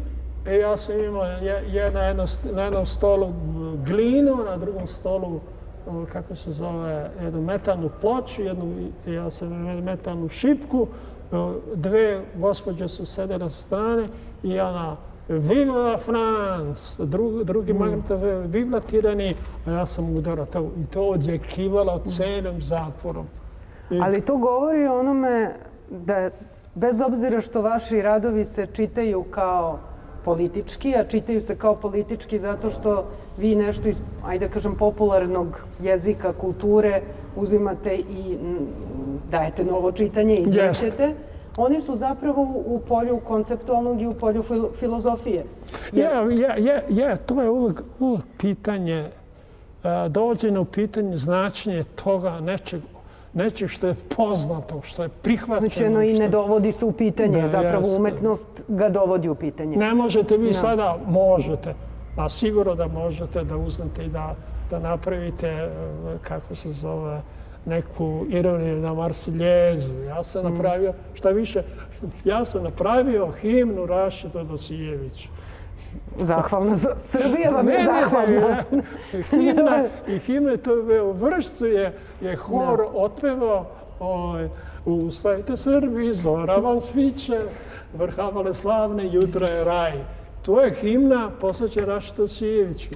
E, 0.47 0.59
ja 0.59 0.77
sam 0.77 1.01
imao 1.01 1.25
je, 1.25 1.65
je 1.73 1.91
na, 1.91 2.03
jedno, 2.03 2.27
na 2.53 2.63
jednom 2.63 2.87
stolu 2.87 3.33
glinu, 3.87 4.45
na 4.45 4.57
drugom 4.57 4.87
stolu, 4.87 5.41
kako 6.13 6.35
se 6.35 6.53
zove, 6.53 7.11
jednu 7.23 7.43
metalnu 7.43 7.91
ploču, 8.01 8.43
jednu, 8.43 8.75
ja 9.07 9.31
sam 9.31 9.49
metalnu 9.85 10.29
šipku, 10.29 10.87
dve 11.75 12.21
gospođe 12.35 12.89
su 12.89 13.07
sede 13.07 13.39
na 13.39 13.51
strane 13.51 14.09
i 14.43 14.61
ona, 14.61 14.97
Viva 15.29 15.79
la 15.79 15.97
France, 15.97 17.05
drugi, 17.05 17.45
drugi 17.45 17.73
mm. 17.73 17.77
magnetov, 17.77 18.21
Viva 18.47 18.81
tirani, 18.81 19.35
a 19.67 19.71
ja 19.71 19.87
sam 19.87 20.17
udarao 20.17 20.47
to 20.47 20.71
i 20.83 20.87
to 20.87 21.03
odjekivalo 21.03 22.03
celim 22.07 22.61
zatvorom. 22.61 23.27
I... 23.91 24.01
Ali 24.03 24.21
to 24.21 24.37
govori 24.37 24.87
o 24.87 24.99
onome 24.99 25.51
da 25.91 26.31
bez 26.75 27.01
obzira 27.01 27.41
što 27.41 27.63
vaši 27.63 28.03
radovi 28.03 28.45
se 28.45 28.67
čitaju 28.67 29.23
kao 29.23 29.79
politički, 30.25 30.95
a 30.97 31.05
čitaju 31.05 31.41
se 31.41 31.57
kao 31.57 31.77
politički 31.77 32.39
zato 32.39 32.71
što 32.71 33.05
vi 33.39 33.55
nešto 33.55 33.89
iz, 33.89 34.01
ajde 34.25 34.49
kažem, 34.49 34.75
popularnog 34.75 35.61
jezika, 35.83 36.33
kulture 36.33 37.03
uzimate 37.37 37.95
i 37.97 38.39
dajete 39.31 39.65
novo 39.65 39.93
čitanje, 39.93 40.37
izrećete. 40.37 41.15
Oni 41.57 41.81
su 41.81 41.95
zapravo 41.95 42.43
u 42.67 42.81
polju 42.89 43.21
konceptualnog 43.27 44.01
i 44.01 44.07
u 44.07 44.15
polju 44.15 44.43
fil 44.43 44.65
filozofije. 44.79 45.45
Ja, 45.93 46.11
ja, 46.31 46.57
ja, 46.57 46.81
ja, 46.89 47.17
to 47.17 47.43
je 47.43 47.51
uvijek, 47.51 47.83
uvijek 47.99 48.25
pitanje, 48.39 49.11
dođeno 50.09 50.61
u 50.61 50.65
pitanje 50.65 51.17
značenje 51.17 51.85
toga 51.95 52.41
nečeg 52.41 52.81
nečeg 53.35 53.69
što 53.69 53.87
je 53.87 53.95
poznato, 54.17 54.81
što 54.83 55.03
je 55.03 55.09
prihvaćeno. 55.23 55.61
Znači, 55.61 55.85
ono 55.85 56.03
i 56.03 56.19
ne 56.19 56.29
dovodi 56.29 56.73
se 56.73 56.85
u 56.85 56.93
pitanje, 56.93 57.43
da, 57.43 57.49
zapravo 57.49 57.85
jeste. 57.85 57.97
umetnost 57.97 58.65
ga 58.69 58.89
dovodi 58.89 59.29
u 59.29 59.35
pitanje. 59.35 59.77
Ne 59.77 59.95
možete 59.95 60.37
vi 60.37 60.47
no. 60.47 60.53
sada, 60.53 60.99
možete, 61.07 61.75
a 62.17 62.29
sigurno 62.29 62.75
da 62.75 62.87
možete 62.87 63.45
da 63.45 63.57
uznate 63.57 64.05
i 64.05 64.09
da, 64.09 64.35
da 64.71 64.79
napravite, 64.79 65.47
e, 65.49 65.71
kako 66.23 66.55
se 66.55 66.71
zove, 66.71 67.21
neku 67.67 68.27
ironiju 68.29 68.81
na 68.81 68.95
Marsiljezu. 68.95 70.03
Ja 70.03 70.23
sam 70.23 70.47
mm. 70.47 70.53
napravio, 70.53 70.93
šta 71.15 71.29
više, 71.31 71.63
ja 72.25 72.45
sam 72.45 72.63
napravio 72.63 73.31
himnu 73.31 73.87
Rašidu 73.87 74.45
Dosijeviću. 74.45 75.29
Zahvalna. 76.17 76.77
Srbija 76.97 77.51
vam 77.51 77.69
je 77.69 77.79
zahvalna. 77.85 78.65
himna, 79.31 79.85
I 80.09 80.19
himna 80.19 80.57
to 80.57 80.75
je 80.75 81.03
u 81.03 81.13
vršcu 81.13 81.67
je, 81.67 81.99
je 82.21 82.37
hor 82.37 82.79
no. 82.79 82.91
otpevao 82.95 83.67
oj, 84.01 84.49
Ustajte 84.85 85.57
Srbi, 85.57 86.13
zora 86.13 86.57
vam 86.57 86.81
sviće, 86.81 87.41
vrhavale 87.95 88.55
slavne, 88.55 89.13
jutra 89.13 89.49
je 89.49 89.65
raj. 89.65 89.93
To 90.43 90.61
je 90.61 90.75
himna 90.75 91.31
posveća 91.41 91.81
Rašita 91.81 92.29
Sijeviću. 92.29 92.89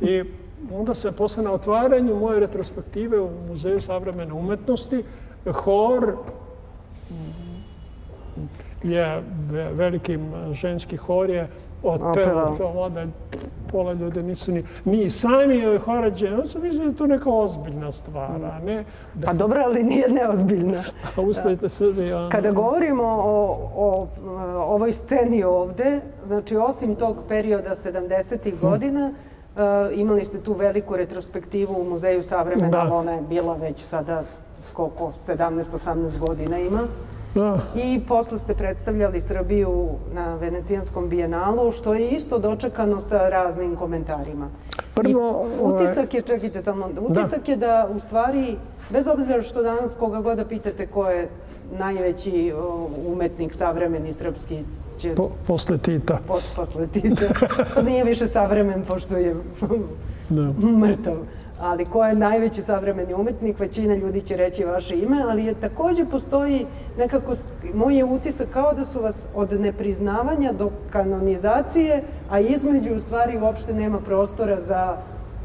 I 0.00 0.24
onda 0.72 0.94
se 0.94 1.12
posle 1.12 1.42
na 1.42 1.52
otvaranju 1.52 2.16
moje 2.16 2.40
retrospektive 2.40 3.20
u 3.20 3.30
Muzeju 3.48 3.80
savremene 3.80 4.32
umetnosti, 4.32 5.04
hor 5.52 6.16
je 8.82 9.22
veliki 9.72 10.18
ženski 10.52 10.96
hor 10.96 11.30
je 11.30 11.48
otpevao 11.82 12.56
to 12.56 12.66
onda 12.76 13.06
pola 13.72 13.92
ljudi 13.92 14.22
nisu 14.22 14.52
ni, 14.52 14.64
ni 14.84 15.10
sami 15.10 15.66
ove 15.66 15.78
horađe, 15.78 16.34
on 16.34 16.48
su 16.48 16.58
mislili 16.58 16.90
da 16.90 16.98
to 16.98 17.06
neka 17.06 17.30
ozbiljna 17.30 17.92
stvar, 17.92 18.44
a 18.44 18.58
ne... 18.64 18.84
Da... 19.14 19.26
Pa 19.26 19.32
dobro, 19.32 19.62
ali 19.64 19.82
nije 19.82 20.08
neozbiljna. 20.08 20.84
A 21.16 21.20
ustajte 21.20 21.68
sebi, 21.68 22.12
ono... 22.12 22.30
Kada 22.30 22.50
govorimo 22.50 23.02
o, 23.02 23.70
o, 23.76 24.08
ovoj 24.56 24.92
sceni 24.92 25.44
ovde, 25.44 26.00
znači 26.24 26.56
osim 26.56 26.94
tog 26.94 27.16
perioda 27.28 27.70
70. 27.70 28.60
godina, 28.60 29.06
uh, 29.06 29.33
imali 29.94 30.24
ste 30.24 30.40
tu 30.40 30.52
veliku 30.52 30.96
retrospektivu 30.96 31.74
u 31.80 31.84
Muzeju 31.84 32.22
savremena, 32.22 32.94
ona 32.94 33.12
je 33.12 33.22
bila 33.22 33.54
već 33.54 33.80
sada 33.80 34.22
koliko, 34.72 35.12
17-18 35.26 36.18
godina 36.18 36.58
ima. 36.58 36.80
Da. 37.34 37.58
I 37.74 38.00
posle 38.08 38.38
ste 38.38 38.54
predstavljali 38.54 39.20
Srbiju 39.20 39.88
na 40.12 40.34
Venecijanskom 40.34 41.08
bijenalu, 41.08 41.72
što 41.72 41.94
je 41.94 42.08
isto 42.08 42.38
dočekano 42.38 43.00
sa 43.00 43.28
raznim 43.28 43.76
komentarima. 43.76 44.48
Prvo, 44.94 45.46
I 45.58 45.62
utisak 45.62 46.14
je, 46.14 46.22
čekajte 46.22 46.62
samo, 46.62 46.88
utisak 47.00 47.46
da. 47.46 47.52
je 47.52 47.56
da 47.56 47.88
u 47.96 48.00
stvari, 48.00 48.56
bez 48.90 49.08
obzira 49.08 49.42
što 49.42 49.62
danas 49.62 49.96
koga 49.96 50.20
god 50.20 50.36
da 50.36 50.44
pitate 50.44 50.86
ko 50.86 51.08
je 51.08 51.28
najveći 51.78 52.52
umetnik 53.06 53.54
savremeni 53.54 54.12
srpski, 54.12 54.64
će... 54.98 55.14
Po, 55.14 55.30
posle 55.46 55.78
Tita. 55.78 56.18
Po, 56.26 56.38
posle 56.56 56.86
Tita. 56.86 57.24
Nije 57.82 58.04
više 58.04 58.26
savremen, 58.26 58.84
pošto 58.88 59.16
je 59.16 59.36
mrtav 60.80 61.16
ali 61.60 61.84
ko 61.84 62.04
je 62.04 62.14
najveći 62.14 62.62
savremeni 62.62 63.14
umetnik, 63.14 63.60
većina 63.60 63.94
ljudi 63.94 64.22
će 64.22 64.36
reći 64.36 64.64
vaše 64.64 64.98
ime, 64.98 65.22
ali 65.28 65.44
je 65.44 65.54
također 65.54 66.06
postoji 66.10 66.66
nekako, 66.98 67.34
moj 67.74 67.96
je 67.96 68.04
utisak 68.04 68.48
kao 68.50 68.74
da 68.74 68.84
su 68.84 69.02
vas 69.02 69.26
od 69.34 69.60
nepriznavanja 69.60 70.52
do 70.52 70.70
kanonizacije, 70.90 72.02
a 72.30 72.40
između 72.40 72.94
u 72.94 73.00
stvari 73.00 73.38
uopšte 73.38 73.74
nema 73.74 74.00
prostora 74.00 74.60
za 74.60 74.96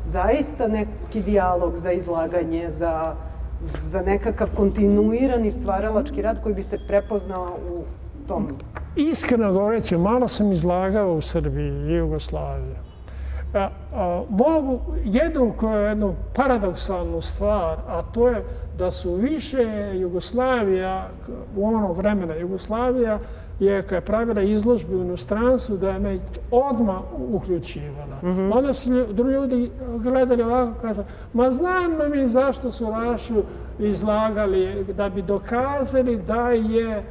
zaista 0.05 0.67
neki 0.67 1.21
dijalog, 1.21 1.77
za 1.77 1.91
izlaganje, 1.91 2.71
za, 2.71 3.15
za 3.61 4.01
nekakav 4.01 4.49
kontinuirani 4.55 5.51
stvaralački 5.51 6.21
rad 6.21 6.43
koji 6.43 6.55
bi 6.55 6.63
se 6.63 6.77
prepoznao 6.87 7.57
u 7.73 7.83
tom. 8.27 8.47
Iskreno 8.99 9.53
govoreći, 9.53 9.97
malo 9.97 10.27
sam 10.27 10.51
izlagao 10.51 11.13
u 11.13 11.21
Srbiji 11.21 11.71
i 11.71 11.93
Jugoslaviji 11.93 12.75
a, 13.53 13.69
a, 13.93 14.23
mogu 14.29 14.79
jednu 15.03 15.53
koju 15.57 15.79
jednu 15.79 16.15
paradoksalnu 16.35 17.21
stvar, 17.21 17.77
a 17.87 18.01
to 18.13 18.27
je 18.27 18.43
da 18.77 18.91
su 18.91 19.15
više 19.15 19.91
Jugoslavija, 19.93 21.09
u 21.55 21.67
ono 21.67 21.93
vremena 21.93 22.35
Jugoslavija, 22.35 23.19
je 23.59 23.81
kad 23.81 23.91
je 23.91 24.01
pravila 24.01 24.41
izložbe 24.41 24.95
u 24.95 25.01
inostranstvu, 25.01 25.77
da 25.77 25.89
je 25.89 25.99
me 25.99 26.19
odma 26.51 27.01
uključivala. 27.33 28.15
Mm 28.23 28.27
-hmm. 28.27 28.57
Onda 28.57 28.73
su 28.73 28.89
drugi 29.13 29.33
ljudi 29.33 29.71
gledali 29.97 30.43
ovako, 30.43 30.81
kaže, 30.81 31.03
ma 31.33 31.49
znam 31.49 31.91
mi 32.11 32.29
zašto 32.29 32.71
su 32.71 32.85
Rašu 32.91 33.43
izlagali, 33.79 34.85
da 34.93 35.09
bi 35.09 35.21
dokazali 35.21 36.17
da 36.17 36.51
je 36.51 37.03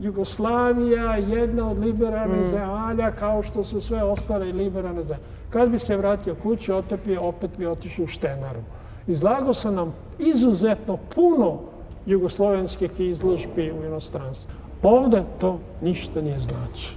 Jugoslavija 0.00 1.16
jedna 1.16 1.70
od 1.70 1.78
liberalnih 1.78 2.40
mm. 2.40 2.44
zemalja 2.44 3.10
kao 3.10 3.42
što 3.42 3.64
su 3.64 3.80
sve 3.80 4.02
ostale 4.02 4.52
liberalne 4.52 5.02
zemlje. 5.02 5.22
Kad 5.50 5.68
bi 5.68 5.78
se 5.78 5.96
vratio 5.96 6.34
kući, 6.34 6.72
otepio, 6.72 7.22
opet 7.22 7.50
bi 7.58 7.66
otišao 7.66 8.04
u 8.04 8.08
Štenaru. 8.08 8.60
Izlagao 9.06 9.54
sam 9.54 9.74
nam 9.74 9.94
izuzetno 10.18 10.98
puno 11.14 11.58
jugoslovenskih 12.06 13.00
izložbi 13.00 13.72
u 13.72 13.84
inostranstvu. 13.84 14.50
Ovde 14.82 15.22
to 15.38 15.58
ništa 15.82 16.22
nije 16.22 16.38
znači. 16.38 16.96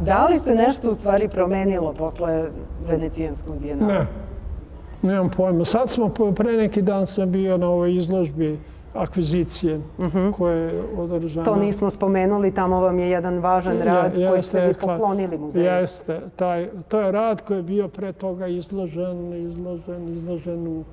Da 0.00 0.26
li 0.26 0.38
se 0.38 0.54
nešto 0.54 0.90
u 0.90 0.94
stvari 0.94 1.28
promenilo 1.28 1.92
posle 1.92 2.48
Venecijanskog 2.88 3.58
bijenala? 3.58 3.92
Ne, 3.92 4.06
nemam 5.02 5.30
pojma. 5.30 5.64
Sad 5.64 5.90
smo, 5.90 6.08
pre 6.08 6.52
neki 6.52 6.82
dan 6.82 7.06
sam 7.06 7.32
bio 7.32 7.56
na 7.56 7.68
ovoj 7.68 7.94
izložbi 7.94 8.58
akvizicije 8.94 9.76
uh 9.76 10.04
mhm. 10.04 10.18
-huh. 10.18 10.32
koje 10.32 10.58
je 10.58 10.82
održano. 10.96 11.44
To 11.44 11.56
nismo 11.56 11.90
spomenuli, 11.90 12.54
tamo 12.54 12.80
vam 12.80 12.98
je 12.98 13.10
jedan 13.10 13.38
važan 13.38 13.78
rad 13.78 14.16
je, 14.16 14.28
koji 14.28 14.42
ste 14.42 14.66
vi 14.66 14.74
poklonili 14.74 15.38
muzeju. 15.38 15.64
Jeste, 15.64 16.20
taj, 16.36 16.68
to 16.88 17.00
je 17.00 17.12
rad 17.12 17.40
koji 17.40 17.58
je 17.58 17.62
bio 17.62 17.88
pre 17.88 18.12
toga 18.12 18.46
izložen, 18.46 19.32
izložen, 19.32 20.08
izložen 20.08 20.66
u 20.66 20.84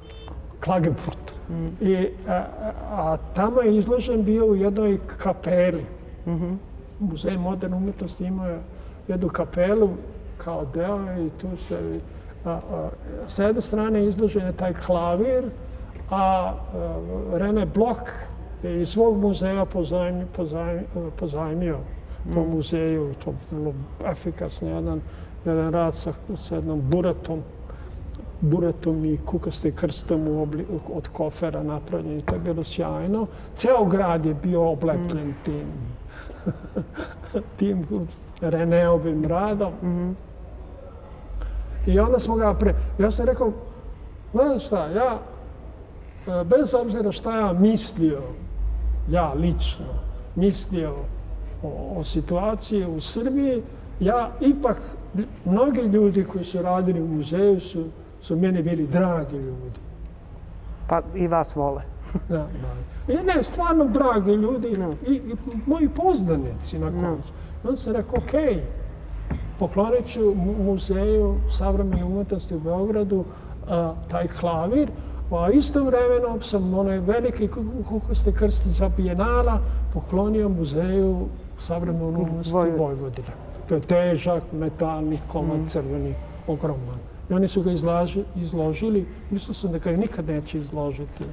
Klagenfurtu. 0.59 1.33
Mm. 1.49 1.67
I, 1.81 2.07
a, 2.27 2.43
a 2.91 3.17
tamo 3.35 3.61
je 3.61 3.77
izložen 3.77 4.23
bio 4.23 4.45
u 4.45 4.55
jednoj 4.55 4.99
kapeli. 5.17 5.85
Mm 6.25 6.31
-hmm. 6.31 6.55
Muzej 6.99 7.37
moderne 7.37 7.77
umjetnosti 7.77 8.23
imao 8.23 8.57
jednu 9.07 9.29
kapelu 9.29 9.89
kao 10.37 10.65
deo 10.73 10.99
i 10.99 11.29
tu 11.41 11.47
se... 11.67 11.99
A, 12.45 12.49
a, 12.49 12.89
sa 13.27 13.43
jedne 13.43 13.61
strane 13.61 14.05
izložen 14.05 14.45
je 14.45 14.53
taj 14.53 14.73
klavir, 14.73 15.43
a 16.11 16.53
e, 17.33 17.37
Rene 17.37 17.65
Blok 17.65 17.99
je 18.63 18.81
iz 18.81 18.89
svog 18.89 19.17
muzeja 19.17 19.65
pozajmio, 19.65 20.27
pozajmio, 20.35 20.85
pozajmio 21.19 21.77
tom 22.33 22.47
mm. 22.47 22.51
muzeju, 22.51 23.13
to 23.23 23.33
vrlo 23.51 23.73
efikasno, 24.05 24.69
jedan, 24.69 25.01
jedan 25.45 25.73
rad 25.73 25.95
sa, 25.95 26.13
sa 26.35 26.55
jednom 26.55 26.81
buretom, 26.81 27.41
buretom 28.41 29.05
i 29.05 29.17
kukaste 29.25 29.71
krstom 29.71 30.27
u 30.27 30.41
obli, 30.41 30.65
od 30.93 31.07
kofera 31.07 31.63
napravljen 31.63 32.17
i 32.17 32.21
to 32.21 32.35
je 32.35 32.39
bilo 32.39 32.63
sjajno. 32.63 33.27
Ceo 33.55 33.85
grad 33.85 34.25
je 34.25 34.33
bio 34.33 34.69
oblepljen 34.69 35.27
mm. 35.27 35.35
tim, 35.45 35.65
tim 37.57 38.07
Reneovim 38.41 39.25
radom. 39.25 39.73
Mm 39.81 39.87
-hmm. 39.87 40.13
I 41.85 41.99
onda 41.99 42.19
smo 42.19 42.35
ga 42.35 42.53
pre... 42.53 42.75
Ja 42.99 43.11
sam 43.11 43.25
rekao, 43.25 43.51
znaš 44.33 44.65
šta, 44.65 44.87
ja 44.87 45.19
E, 45.19 45.30
bez 46.45 46.73
obzira 46.73 47.11
šta 47.11 47.39
ja 47.39 47.53
mislio, 47.53 48.21
ja 49.09 49.33
lično 49.33 49.85
mislio 50.35 50.95
o, 51.63 51.93
o 51.97 52.03
situaciji 52.03 52.85
u 52.85 53.01
Srbiji, 53.01 53.63
ja 53.99 54.31
ipak, 54.39 54.81
mnogi 55.45 55.81
ljudi 55.81 56.23
koji 56.23 56.45
su 56.45 56.61
radili 56.61 57.01
u 57.01 57.07
muzeju 57.07 57.59
su, 57.59 57.85
su 58.21 58.35
meni 58.35 58.61
bili 58.61 58.87
dragi 58.87 59.35
ljudi. 59.35 59.79
Pa 60.87 61.01
i 61.15 61.27
vas 61.27 61.55
vole. 61.55 61.81
da, 62.29 62.37
da. 62.37 63.13
I 63.13 63.17
ne, 63.25 63.43
stvarno 63.43 63.85
dragi 63.85 64.31
ljudi 64.31 64.77
no. 64.77 64.95
i, 65.07 65.13
i 65.13 65.35
moji 65.65 65.89
poznanici 65.89 66.79
na 66.79 66.87
koncu. 66.87 67.33
No. 67.63 67.69
On 67.69 67.77
se 67.77 67.93
rekao, 67.93 68.19
okej, 68.27 68.41
okay, 68.41 68.59
poklonit 69.59 70.05
ću 70.05 70.33
muzeju 70.65 71.35
savremene 71.49 72.03
umetnosti 72.03 72.55
u 72.55 72.59
Beogradu 72.59 73.25
a, 73.67 73.93
taj 74.09 74.27
klavir, 74.27 74.89
Pa 75.31 75.49
isto 75.49 75.83
vremeno 75.83 76.41
sam 76.41 76.73
onaj 76.73 76.99
veliki 76.99 77.47
kukosti 77.89 78.31
krst 78.31 78.67
za 78.67 78.89
Bijenala 78.89 79.59
poklonio 79.93 80.49
muzeju 80.49 81.27
savremenu 81.59 82.07
umetnosti 82.07 82.53
Voj... 82.53 82.71
Vojvodine. 82.71 83.27
To 83.69 83.75
je 83.75 83.81
težak, 83.81 84.43
metalni, 84.51 85.19
komad, 85.31 85.59
mm. 85.59 85.67
crveni, 85.67 86.13
ogroman. 86.47 86.99
I 87.29 87.33
oni 87.33 87.47
su 87.47 87.61
ga 87.61 87.71
izlaži, 87.71 88.23
izložili, 88.35 89.05
mislio 89.29 89.53
sam 89.53 89.71
da 89.71 89.77
ga 89.77 89.91
nikad 89.91 90.27
neće 90.27 90.57
izložiti, 90.57 91.23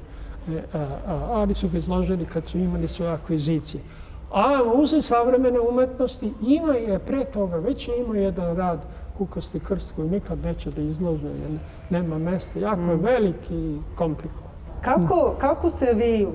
e, 0.49 0.61
a, 0.73 0.77
a, 1.07 1.19
ali 1.31 1.53
su 1.53 1.69
ga 1.69 1.77
izložili 1.77 2.25
kad 2.25 2.45
su 2.45 2.57
imali 2.57 2.87
svoje 2.87 3.11
akvizicije. 3.11 3.83
A 4.31 4.63
muzej 4.75 5.01
savremene 5.01 5.59
umetnosti 5.59 6.33
ima 6.47 6.73
je 6.73 6.99
pre 6.99 7.25
toga, 7.25 7.55
već 7.55 7.87
je 7.87 8.01
imao 8.01 8.15
jedan 8.15 8.55
rad 8.55 8.79
kukasti 9.19 9.59
krst 9.59 9.93
koji 9.95 10.09
nikad 10.09 10.39
neće 10.43 10.71
da 10.71 10.81
izlože, 10.81 11.27
jer 11.27 11.59
nema 11.89 12.17
mesta. 12.17 12.59
Jako 12.59 12.81
je 12.81 12.95
mm. 12.95 13.03
veliki 13.03 13.55
i 13.55 13.77
komplikovan. 13.95 14.49
Kako, 14.81 15.35
kako 15.37 15.69
se 15.69 15.93
vi 15.93 16.27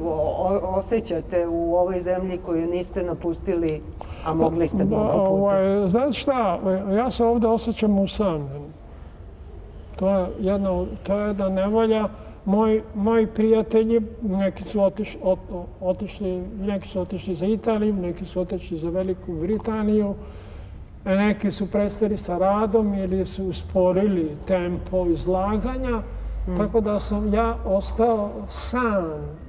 osjećate 0.62 1.46
u 1.46 1.74
ovoj 1.74 2.00
zemlji 2.00 2.38
koju 2.46 2.66
niste 2.66 3.02
napustili, 3.02 3.82
a 4.24 4.34
mogli 4.34 4.68
ste 4.68 4.84
mnogo 4.84 5.08
puta? 5.08 5.30
Ovaj, 5.30 5.88
znate 5.88 6.12
šta, 6.12 6.60
ja 6.96 7.10
se 7.10 7.24
ovdje 7.24 7.48
osjećam 7.48 7.98
usamljen. 7.98 8.62
To 9.96 10.08
je 10.08 10.28
jedna, 10.40 10.84
to 11.06 11.18
je 11.18 11.26
jedna 11.26 11.48
nevolja. 11.48 12.08
Moj, 12.44 12.82
moji 12.94 13.26
prijatelji, 13.26 14.00
neki 14.22 14.64
su 14.64 14.82
otiš, 14.82 15.16
ot, 15.22 15.38
otišli, 15.80 16.42
neki 16.60 16.88
su 16.88 17.00
otišli 17.00 17.34
za 17.34 17.46
Italiju, 17.46 17.94
neki 17.94 18.24
su 18.24 18.40
otišli 18.40 18.78
za 18.78 18.90
Veliku 18.90 19.32
Britaniju, 19.32 20.14
neki 21.04 21.50
su 21.50 21.70
prestali 21.70 22.18
sa 22.18 22.38
radom 22.38 22.94
ili 22.94 23.26
su 23.26 23.44
usporili 23.44 24.36
tempo 24.46 25.06
izlaganja. 25.06 26.02
Mm. 26.48 26.56
Tako 26.56 26.80
da 26.80 27.00
sam 27.00 27.34
ja 27.34 27.56
ostao 27.66 28.30
sam. 28.48 29.04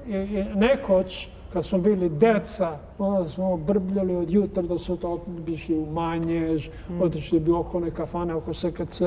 I, 0.08 0.14
i 0.14 0.46
nekoć, 0.56 1.30
kad 1.54 1.66
smo 1.66 1.78
bili 1.78 2.10
deca, 2.10 2.78
onda 3.00 3.30
smo 3.30 3.58
brbljali 3.58 4.16
od 4.16 4.32
jutra 4.32 4.64
da 4.64 4.80
su 4.80 4.98
to 4.98 5.24
otišli 5.42 5.78
u 5.78 5.86
Manjež, 5.86 6.68
mm. 6.90 7.02
otišli 7.02 7.40
bi 7.40 7.52
oko 7.52 7.78
one 7.78 7.92
kafane, 7.92 8.34
oko 8.34 8.54
SKC 8.54 9.02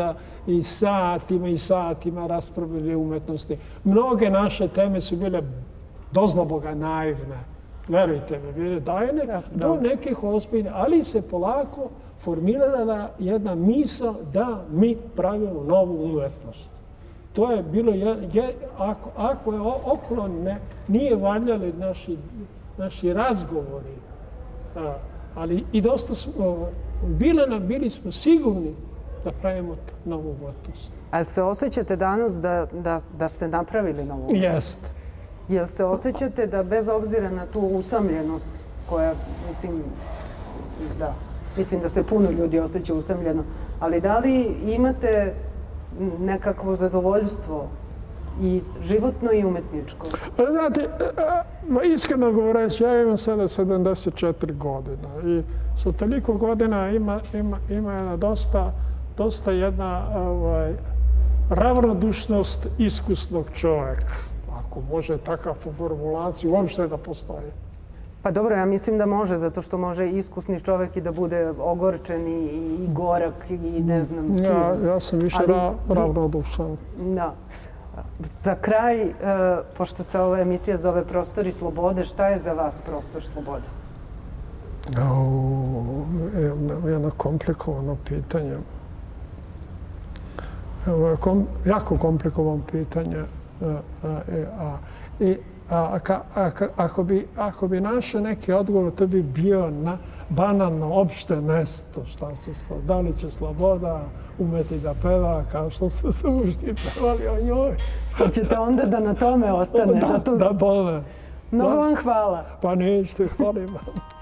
i 0.46 0.62
satima 0.62 1.48
i 1.48 1.56
satima 1.56 2.26
raspravili 2.26 2.94
umetnosti. 2.94 3.56
Mnoge 3.84 4.30
naše 4.30 4.68
teme 4.68 5.00
su 5.00 5.16
bile 5.16 5.42
dozna 6.12 6.44
Boga 6.44 6.74
naivne. 6.74 7.38
Verujte 7.88 8.38
mi, 8.38 8.52
bile 8.52 8.80
dajne 8.80 9.24
ja, 9.28 9.42
do 9.54 9.78
nekih 9.80 10.24
ozbiljnih, 10.24 10.72
ali 10.74 11.04
se 11.04 11.22
polako 11.22 11.88
formirala 12.18 13.10
jedna 13.18 13.54
misa 13.54 14.14
da 14.32 14.64
mi 14.70 14.96
pravimo 15.16 15.64
novu 15.64 16.04
umetnost 16.04 16.70
to 17.38 17.52
je 17.52 17.62
bilo, 17.62 17.92
je, 17.92 18.28
je, 18.32 18.54
ako, 18.78 19.10
ako 19.16 19.52
je 19.52 19.60
okolo 19.84 20.28
ne, 20.28 20.58
nije 20.88 21.16
valjali 21.16 21.72
naši, 21.72 22.16
naši 22.78 23.12
razgovori, 23.12 23.96
a, 24.76 24.94
ali 25.34 25.64
i 25.72 25.80
dosta 25.80 26.14
smo, 26.14 26.68
bile 27.06 27.46
nam, 27.46 27.66
bili 27.66 27.90
smo 27.90 28.12
sigurni 28.12 28.74
da 29.24 29.32
pravimo 29.32 29.76
novu 30.04 30.30
umetnost. 30.30 30.92
A 31.10 31.24
se 31.24 31.42
osjećate 31.42 31.96
danas 31.96 32.40
da, 32.40 32.66
da, 32.72 33.00
da 33.18 33.28
ste 33.28 33.48
napravili 33.48 34.04
novu 34.04 34.20
umetnost? 34.20 34.54
Jest. 34.54 34.80
Jel 35.48 35.66
se 35.66 35.84
osjećate 35.84 36.46
da 36.46 36.62
bez 36.62 36.88
obzira 36.88 37.30
na 37.30 37.46
tu 37.46 37.60
usamljenost 37.60 38.50
koja, 38.88 39.14
mislim, 39.46 39.82
da, 40.98 41.14
mislim 41.58 41.80
da 41.80 41.88
se 41.88 42.02
puno 42.02 42.30
ljudi 42.30 42.60
osjeća 42.60 42.94
usamljeno, 42.94 43.42
ali 43.80 44.00
da 44.00 44.18
li 44.18 44.56
imate 44.66 45.34
nekakvo 46.18 46.74
zadovoljstvo 46.74 47.68
i 48.42 48.62
životno 48.82 49.32
i 49.32 49.44
umetničko? 49.44 50.06
Pa 50.36 50.44
znate, 50.50 50.80
e, 50.80 51.88
iskreno 51.94 52.32
govoreći, 52.32 52.84
ja 52.84 53.02
imam 53.02 53.18
sada 53.18 53.42
74 53.42 54.56
godina 54.56 55.08
i 55.26 55.42
sa 55.82 55.92
toliko 55.92 56.32
godina 56.32 56.88
ima, 56.88 57.20
ima, 57.34 57.58
ima 57.70 57.92
jedna 57.92 58.16
dosta, 58.16 58.72
dosta 59.16 59.52
jedna 59.52 60.06
ovaj, 60.16 60.72
ravnodušnost 61.50 62.68
iskusnog 62.78 63.46
čovjeka. 63.54 64.14
Ako 64.58 64.80
može 64.80 65.18
takav 65.18 65.54
formulaciju 65.54 66.52
uopšte 66.52 66.88
da 66.88 66.96
postoji. 66.96 67.50
Pa 68.28 68.32
dobro, 68.32 68.56
ja 68.56 68.66
mislim 68.66 68.98
da 68.98 69.06
može, 69.06 69.36
zato 69.36 69.62
što 69.62 69.78
može 69.78 70.08
iskusni 70.08 70.60
čovjek 70.60 70.96
i 70.96 71.00
da 71.00 71.12
bude 71.12 71.52
ogorčen 71.60 72.26
i, 72.26 72.46
i 72.80 72.88
gorak 72.92 73.50
i 73.50 73.80
ne 73.80 74.04
znam. 74.04 74.36
Ja, 74.36 74.74
ja 74.86 75.00
sam 75.00 75.18
više 75.18 75.36
Ali, 75.38 75.52
ra, 75.52 75.74
ravnodušan. 75.88 76.76
Da. 77.14 77.34
Za 78.18 78.54
kraj, 78.54 79.04
uh, 79.04 79.10
pošto 79.76 80.04
se 80.04 80.20
ova 80.20 80.40
emisija 80.40 80.78
zove 80.78 81.04
Prostori 81.04 81.52
slobode, 81.52 82.04
šta 82.04 82.28
je 82.28 82.38
za 82.38 82.52
vas 82.52 82.80
prostor 82.80 83.24
slobode? 83.24 83.64
O, 84.98 86.88
jedno 86.88 87.10
komplikovano 87.16 87.96
pitanje. 88.08 88.56
Evo, 90.86 91.16
kom, 91.16 91.46
jako 91.64 91.98
komplikovano 91.98 92.60
pitanje. 92.72 93.24
A, 93.62 93.80
a, 94.04 94.20
a, 94.60 94.76
I 95.20 95.36
a, 95.70 95.98
a, 96.34 96.50
ako, 96.76 97.04
bi, 97.04 97.26
ako 97.36 97.68
bi 97.68 97.80
našao 97.80 98.20
neki 98.20 98.52
odgovor, 98.52 98.92
to 98.92 99.06
bi 99.06 99.22
bio 99.22 99.70
na 99.70 99.98
banalno 100.28 100.92
opšte 100.92 101.40
mesto. 101.40 102.04
Šta 102.04 102.34
se 102.34 102.54
sloboda, 102.54 102.86
da 102.86 103.00
li 103.00 103.14
će 103.14 103.30
sloboda 103.30 104.04
umeti 104.38 104.78
da 104.78 104.94
peva 105.02 105.44
kao 105.52 105.70
što 105.70 105.90
su 105.90 106.12
se 106.12 106.28
muški 106.28 106.74
pevali 106.74 107.28
o 107.28 107.44
njoj. 107.44 107.76
Hoćete 108.16 108.58
onda 108.58 108.84
da 108.84 109.00
na 109.00 109.14
tome 109.14 109.52
ostane? 109.62 110.00
Da, 110.00 110.06
da, 110.06 110.18
tu... 110.18 110.36
da 110.36 110.52
bole. 110.52 111.02
Mnogo 111.50 111.76
vam 111.76 111.96
hvala. 111.96 112.44
Pa 112.62 112.74
ništa, 112.74 113.24
hvala 113.36 113.52
vam. 113.52 114.17